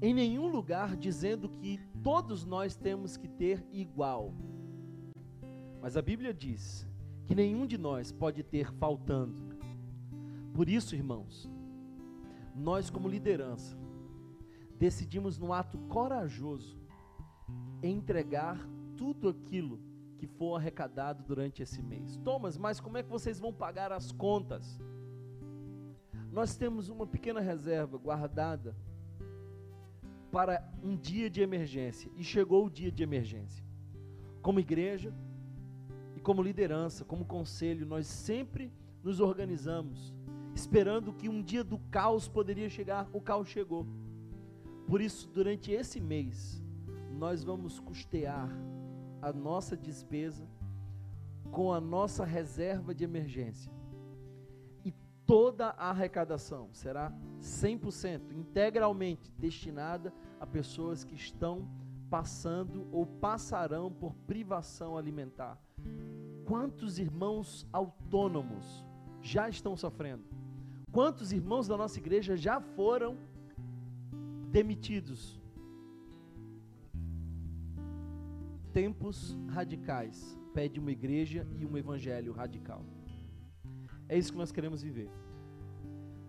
em 0.00 0.14
nenhum 0.14 0.46
lugar 0.46 0.96
dizendo 0.96 1.48
que 1.48 1.80
todos 2.00 2.44
nós 2.44 2.76
temos 2.76 3.16
que 3.16 3.26
ter 3.26 3.64
igual. 3.72 4.32
Mas 5.80 5.96
a 5.96 6.02
Bíblia 6.02 6.32
diz 6.32 6.91
que 7.32 7.36
nenhum 7.36 7.66
de 7.66 7.78
nós 7.78 8.12
pode 8.12 8.42
ter 8.42 8.70
faltando. 8.74 9.56
Por 10.52 10.68
isso, 10.68 10.94
irmãos, 10.94 11.50
nós, 12.54 12.90
como 12.90 13.08
liderança, 13.08 13.74
decidimos 14.78 15.38
num 15.38 15.50
ato 15.50 15.78
corajoso 15.88 16.78
entregar 17.82 18.58
tudo 18.98 19.30
aquilo 19.30 19.80
que 20.18 20.26
for 20.26 20.56
arrecadado 20.56 21.24
durante 21.24 21.62
esse 21.62 21.80
mês. 21.80 22.18
Thomas, 22.18 22.58
mas 22.58 22.80
como 22.80 22.98
é 22.98 23.02
que 23.02 23.08
vocês 23.08 23.40
vão 23.40 23.50
pagar 23.50 23.92
as 23.92 24.12
contas? 24.12 24.78
Nós 26.30 26.54
temos 26.54 26.90
uma 26.90 27.06
pequena 27.06 27.40
reserva 27.40 27.96
guardada 27.96 28.76
para 30.30 30.70
um 30.84 30.94
dia 30.94 31.30
de 31.30 31.40
emergência. 31.40 32.12
E 32.14 32.22
chegou 32.22 32.66
o 32.66 32.70
dia 32.70 32.92
de 32.92 33.02
emergência. 33.02 33.64
Como 34.42 34.60
igreja 34.60 35.14
como 36.22 36.42
liderança, 36.42 37.04
como 37.04 37.24
conselho, 37.24 37.86
nós 37.86 38.06
sempre 38.06 38.72
nos 39.02 39.20
organizamos, 39.20 40.14
esperando 40.54 41.12
que 41.12 41.28
um 41.28 41.42
dia 41.42 41.64
do 41.64 41.78
caos 41.90 42.28
poderia 42.28 42.70
chegar, 42.70 43.08
o 43.12 43.20
caos 43.20 43.48
chegou. 43.48 43.86
Por 44.86 45.00
isso, 45.00 45.28
durante 45.28 45.72
esse 45.72 46.00
mês, 46.00 46.62
nós 47.10 47.42
vamos 47.42 47.80
custear 47.80 48.48
a 49.20 49.32
nossa 49.32 49.76
despesa 49.76 50.48
com 51.50 51.72
a 51.72 51.80
nossa 51.80 52.24
reserva 52.24 52.94
de 52.94 53.04
emergência. 53.04 53.70
E 54.84 54.92
toda 55.26 55.68
a 55.70 55.90
arrecadação 55.90 56.68
será 56.72 57.12
100%, 57.40 58.32
integralmente 58.32 59.30
destinada 59.38 60.12
a 60.40 60.46
pessoas 60.46 61.04
que 61.04 61.14
estão 61.14 61.68
passando 62.10 62.88
ou 62.92 63.06
passarão 63.06 63.90
por 63.90 64.14
privação 64.26 64.96
alimentar. 64.96 65.58
Quantos 66.52 66.98
irmãos 66.98 67.66
autônomos 67.72 68.84
já 69.22 69.48
estão 69.48 69.74
sofrendo? 69.74 70.22
Quantos 70.92 71.32
irmãos 71.32 71.66
da 71.66 71.78
nossa 71.78 71.98
igreja 71.98 72.36
já 72.36 72.60
foram 72.60 73.16
demitidos? 74.50 75.40
Tempos 78.70 79.34
radicais 79.48 80.38
pede 80.52 80.78
uma 80.78 80.92
igreja 80.92 81.48
e 81.58 81.64
um 81.64 81.74
evangelho 81.78 82.34
radical. 82.34 82.84
É 84.06 84.18
isso 84.18 84.32
que 84.32 84.38
nós 84.38 84.52
queremos 84.52 84.82
viver. 84.82 85.10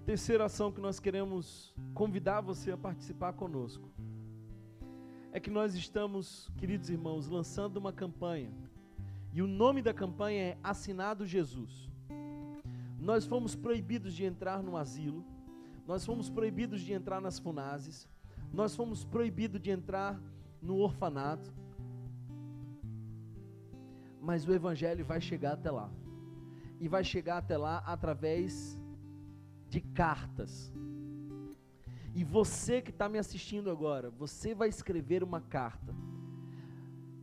Terceira 0.06 0.46
ação 0.46 0.72
que 0.72 0.80
nós 0.80 1.02
queremos 1.02 1.76
convidar 1.94 2.40
você 2.40 2.72
a 2.72 2.78
participar 2.78 3.34
conosco 3.34 3.92
é 5.34 5.40
que 5.42 5.50
nós 5.50 5.76
estamos, 5.76 6.50
queridos 6.56 6.90
irmãos, 6.90 7.28
lançando 7.28 7.76
uma 7.76 7.92
campanha. 7.92 8.63
E 9.34 9.42
o 9.42 9.48
nome 9.48 9.82
da 9.82 9.94
campanha 9.94 10.42
é 10.42 10.58
Assinado 10.64 11.26
Jesus. 11.26 11.90
Nós 13.00 13.26
fomos 13.26 13.56
proibidos 13.56 14.14
de 14.14 14.24
entrar 14.24 14.62
no 14.64 14.78
asilo, 14.78 15.26
nós 15.86 16.06
fomos 16.06 16.30
proibidos 16.30 16.82
de 16.82 16.94
entrar 16.94 17.20
nas 17.20 17.40
funases, 17.40 18.08
nós 18.54 18.76
fomos 18.76 19.04
proibidos 19.04 19.60
de 19.60 19.72
entrar 19.72 20.18
no 20.62 20.78
orfanato. 20.78 21.52
Mas 24.22 24.48
o 24.48 24.54
evangelho 24.54 25.04
vai 25.04 25.20
chegar 25.20 25.54
até 25.54 25.70
lá. 25.70 25.90
E 26.80 26.88
vai 26.88 27.04
chegar 27.04 27.40
até 27.40 27.58
lá 27.58 27.80
através 27.80 28.80
de 29.68 29.82
cartas 29.82 30.72
e 32.16 32.24
você 32.24 32.80
que 32.80 32.92
está 32.92 33.10
me 33.10 33.18
assistindo 33.18 33.72
agora, 33.72 34.12
você 34.12 34.54
vai 34.54 34.70
escrever 34.70 35.24
uma 35.24 35.42
carta. 35.42 35.96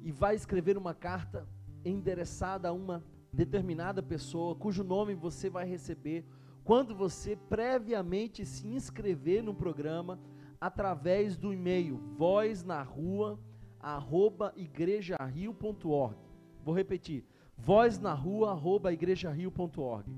E 0.03 0.11
vai 0.11 0.35
escrever 0.35 0.77
uma 0.77 0.95
carta 0.95 1.47
endereçada 1.85 2.69
a 2.69 2.73
uma 2.73 3.05
determinada 3.33 4.03
pessoa, 4.03 4.55
cujo 4.55 4.83
nome 4.83 5.15
você 5.15 5.49
vai 5.49 5.67
receber 5.67 6.25
quando 6.65 6.95
você 6.95 7.37
previamente 7.37 8.45
se 8.45 8.69
inscrever 8.69 9.43
no 9.43 9.55
programa 9.55 10.19
através 10.61 11.37
do 11.37 11.53
e-mail 11.53 11.97
voz 12.17 12.63
na 12.63 12.83
rua 12.83 13.39
arroba 13.81 14.53
igrejario.org. 14.57 16.17
Vou 16.63 16.75
repetir, 16.75 17.25
voz 17.57 17.99
na 17.99 18.13
rua 18.13 18.51
arroba 18.51 18.93
igrejario.org. 18.93 20.09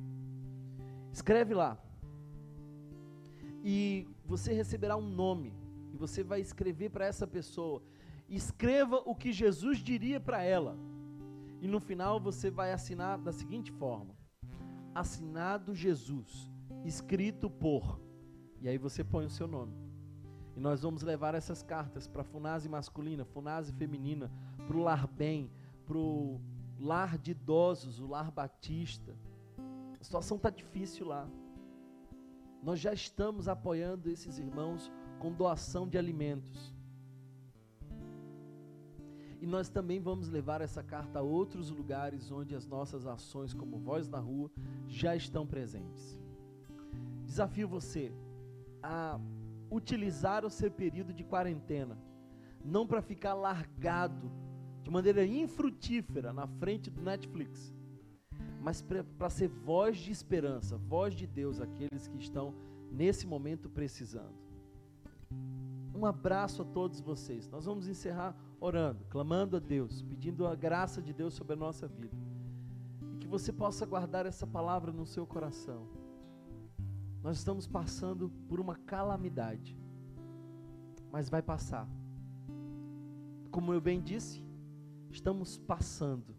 Escreve 1.12 1.54
lá. 1.54 1.78
E 3.62 4.08
você 4.24 4.52
receberá 4.52 4.96
um 4.96 5.08
nome 5.08 5.54
e 5.92 5.96
você 5.96 6.24
vai 6.24 6.40
escrever 6.40 6.90
para 6.90 7.06
essa 7.06 7.26
pessoa. 7.26 7.80
Escreva 8.28 9.00
o 9.04 9.14
que 9.14 9.30
Jesus 9.30 9.78
diria 9.78 10.18
para 10.18 10.42
ela. 10.42 10.76
E 11.62 11.68
no 11.68 11.78
final 11.78 12.18
você 12.18 12.50
vai 12.50 12.72
assinar 12.72 13.16
da 13.18 13.30
seguinte 13.30 13.70
forma: 13.70 14.16
Assinado 14.92 15.72
Jesus, 15.72 16.50
escrito 16.84 17.48
por. 17.48 18.00
E 18.60 18.68
aí 18.68 18.76
você 18.76 19.04
põe 19.04 19.24
o 19.24 19.30
seu 19.30 19.46
nome. 19.46 19.72
E 20.56 20.60
nós 20.60 20.82
vamos 20.82 21.02
levar 21.02 21.36
essas 21.36 21.62
cartas 21.62 22.08
para 22.08 22.24
Funase 22.24 22.68
masculina, 22.68 23.24
Funase 23.24 23.72
feminina, 23.72 24.28
para 24.66 24.76
o 24.76 24.82
Lar 24.82 25.06
Bem, 25.06 25.52
para 25.86 25.96
o 25.96 26.40
Lar 26.80 27.16
de 27.16 27.30
Idosos, 27.30 28.00
o 28.00 28.08
Lar 28.08 28.32
Batista. 28.32 29.16
A 30.00 30.02
situação 30.02 30.38
está 30.38 30.50
difícil 30.50 31.06
lá. 31.06 31.30
Nós 32.60 32.80
já 32.80 32.92
estamos 32.92 33.46
apoiando 33.46 34.10
esses 34.10 34.36
irmãos 34.36 34.90
com 35.20 35.32
doação 35.32 35.88
de 35.88 35.96
alimentos. 35.96 36.71
E 39.42 39.46
nós 39.46 39.68
também 39.68 39.98
vamos 39.98 40.28
levar 40.28 40.60
essa 40.60 40.84
carta 40.84 41.18
a 41.18 41.22
outros 41.22 41.68
lugares 41.68 42.30
onde 42.30 42.54
as 42.54 42.64
nossas 42.64 43.08
ações, 43.08 43.52
como 43.52 43.76
Voz 43.76 44.08
na 44.08 44.20
Rua, 44.20 44.48
já 44.86 45.16
estão 45.16 45.44
presentes. 45.44 46.16
Desafio 47.24 47.66
você 47.66 48.12
a 48.80 49.18
utilizar 49.68 50.44
o 50.44 50.50
seu 50.50 50.70
período 50.70 51.12
de 51.12 51.24
quarentena, 51.24 51.98
não 52.64 52.86
para 52.86 53.02
ficar 53.02 53.34
largado 53.34 54.30
de 54.80 54.90
maneira 54.92 55.26
infrutífera 55.26 56.32
na 56.32 56.46
frente 56.46 56.88
do 56.88 57.02
Netflix, 57.02 57.74
mas 58.60 58.80
para 58.80 59.28
ser 59.28 59.48
voz 59.48 59.96
de 59.96 60.12
esperança, 60.12 60.76
voz 60.76 61.14
de 61.14 61.26
Deus 61.26 61.60
àqueles 61.60 62.06
que 62.06 62.18
estão 62.18 62.54
nesse 62.92 63.26
momento 63.26 63.68
precisando. 63.68 64.38
Um 65.92 66.06
abraço 66.06 66.62
a 66.62 66.64
todos 66.64 67.00
vocês. 67.00 67.48
Nós 67.48 67.64
vamos 67.64 67.88
encerrar 67.88 68.36
orando, 68.62 69.04
clamando 69.10 69.56
a 69.56 69.60
Deus, 69.60 70.02
pedindo 70.02 70.46
a 70.46 70.54
graça 70.54 71.02
de 71.02 71.12
Deus 71.12 71.34
sobre 71.34 71.54
a 71.54 71.56
nossa 71.56 71.88
vida. 71.88 72.16
E 73.12 73.16
que 73.16 73.26
você 73.26 73.52
possa 73.52 73.84
guardar 73.84 74.24
essa 74.24 74.46
palavra 74.46 74.92
no 74.92 75.04
seu 75.04 75.26
coração. 75.26 75.88
Nós 77.22 77.38
estamos 77.38 77.66
passando 77.66 78.30
por 78.48 78.60
uma 78.60 78.76
calamidade, 78.76 79.76
mas 81.10 81.28
vai 81.28 81.42
passar. 81.42 81.88
Como 83.50 83.72
eu 83.72 83.80
bem 83.80 84.00
disse, 84.00 84.44
estamos 85.10 85.58
passando 85.58 86.34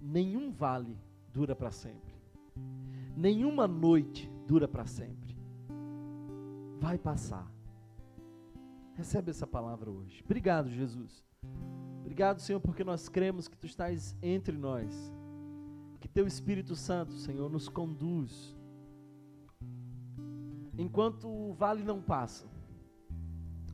nenhum 0.00 0.52
vale 0.52 0.96
dura 1.32 1.56
para 1.56 1.70
sempre. 1.72 2.14
Nenhuma 3.16 3.66
noite 3.66 4.30
dura 4.46 4.68
para 4.68 4.86
sempre. 4.86 5.36
Vai 6.78 6.98
passar. 6.98 7.50
Recebe 8.94 9.30
essa 9.30 9.46
palavra 9.46 9.90
hoje. 9.90 10.22
Obrigado, 10.24 10.68
Jesus. 10.70 11.24
Obrigado, 12.00 12.40
Senhor, 12.40 12.60
porque 12.60 12.84
nós 12.84 13.08
cremos 13.08 13.48
que 13.48 13.56
tu 13.56 13.66
estás 13.66 14.16
entre 14.22 14.56
nós. 14.56 15.12
Que 16.00 16.08
teu 16.08 16.26
Espírito 16.26 16.76
Santo, 16.76 17.14
Senhor, 17.14 17.50
nos 17.50 17.68
conduz. 17.68 18.56
Enquanto 20.76 21.28
o 21.28 21.54
vale 21.54 21.82
não 21.82 22.02
passa, 22.02 22.46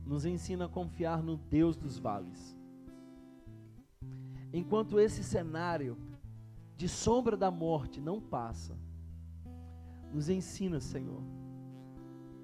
nos 0.05 0.25
ensina 0.25 0.65
a 0.65 0.69
confiar 0.69 1.21
no 1.21 1.37
Deus 1.37 1.75
dos 1.75 1.97
vales. 1.97 2.55
Enquanto 4.53 4.99
esse 4.99 5.23
cenário 5.23 5.97
de 6.75 6.87
sombra 6.87 7.35
da 7.35 7.51
morte 7.51 7.99
não 7.99 8.21
passa. 8.21 8.77
Nos 10.13 10.29
ensina, 10.29 10.79
Senhor, 10.79 11.21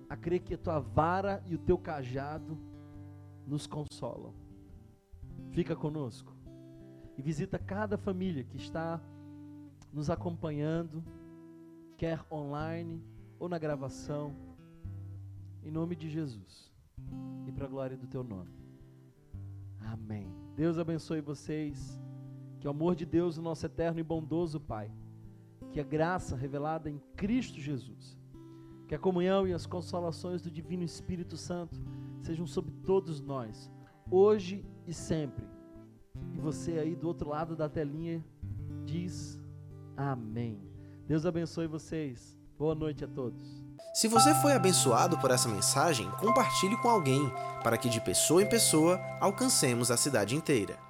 a 0.10 0.16
crer 0.16 0.40
que 0.40 0.54
a 0.54 0.58
tua 0.58 0.80
vara 0.80 1.44
e 1.46 1.56
o 1.56 1.60
teu 1.60 1.78
cajado 1.78 2.58
nos 3.46 3.68
consolam. 3.68 4.34
Fica 5.52 5.76
conosco 5.76 6.36
e 7.18 7.22
visita 7.22 7.58
cada 7.58 7.98
família 7.98 8.44
que 8.44 8.58
está 8.58 9.02
nos 9.92 10.10
acompanhando, 10.10 11.04
quer 11.98 12.24
online 12.32 13.02
ou 13.40 13.48
na 13.48 13.58
gravação, 13.58 14.36
em 15.64 15.72
nome 15.72 15.96
de 15.96 16.10
Jesus 16.10 16.72
e 17.48 17.52
para 17.52 17.66
a 17.66 17.70
glória 17.70 17.98
do 17.98 18.08
teu 18.08 18.24
nome. 18.24 18.54
Amém. 19.80 20.34
Deus 20.56 20.78
abençoe 20.78 21.22
vocês. 21.22 22.00
Que 22.60 22.68
o 22.68 22.72
amor 22.72 22.96
de 22.96 23.06
Deus, 23.06 23.38
o 23.38 23.42
nosso 23.42 23.66
eterno 23.66 24.00
e 24.00 24.04
bondoso 24.04 24.60
Pai, 24.60 24.92
que 25.72 25.80
a 25.80 25.84
graça 25.84 26.36
revelada 26.36 26.90
em 26.90 27.00
Cristo 27.16 27.60
Jesus, 27.60 28.18
que 28.88 28.96
a 28.96 29.00
comunhão 29.00 29.48
e 29.48 29.54
as 29.54 29.66
consolações 29.66 30.42
do 30.42 30.52
Divino 30.52 30.84
Espírito 30.84 31.38
Santo 31.38 31.82
sejam 32.22 32.46
sobre 32.46 32.72
todos 32.86 33.20
nós, 33.20 33.72
hoje 34.10 34.66
e 34.88 34.94
sempre. 34.94 35.46
E 36.34 36.40
você 36.40 36.80
aí 36.80 36.96
do 36.96 37.08
outro 37.08 37.30
lado 37.30 37.56
da 37.56 37.68
telinha 37.68 38.24
diz 38.86 39.40
amém. 39.98 40.60
Deus 41.08 41.26
abençoe 41.26 41.68
vocês. 41.68 42.38
Boa 42.58 42.74
noite 42.74 43.04
a 43.04 43.08
todos. 43.08 43.64
Se 43.94 44.08
você 44.08 44.34
foi 44.36 44.54
abençoado 44.54 45.18
por 45.20 45.32
essa 45.32 45.48
mensagem, 45.48 46.10
compartilhe 46.20 46.76
com 46.78 46.90
alguém, 46.90 47.32
para 47.64 47.78
que 47.78 47.90
de 47.90 48.02
pessoa 48.02 48.42
em 48.42 48.50
pessoa 48.50 49.00
alcancemos 49.20 49.90
a 49.90 49.98
cidade 49.98 50.36
inteira. 50.36 50.85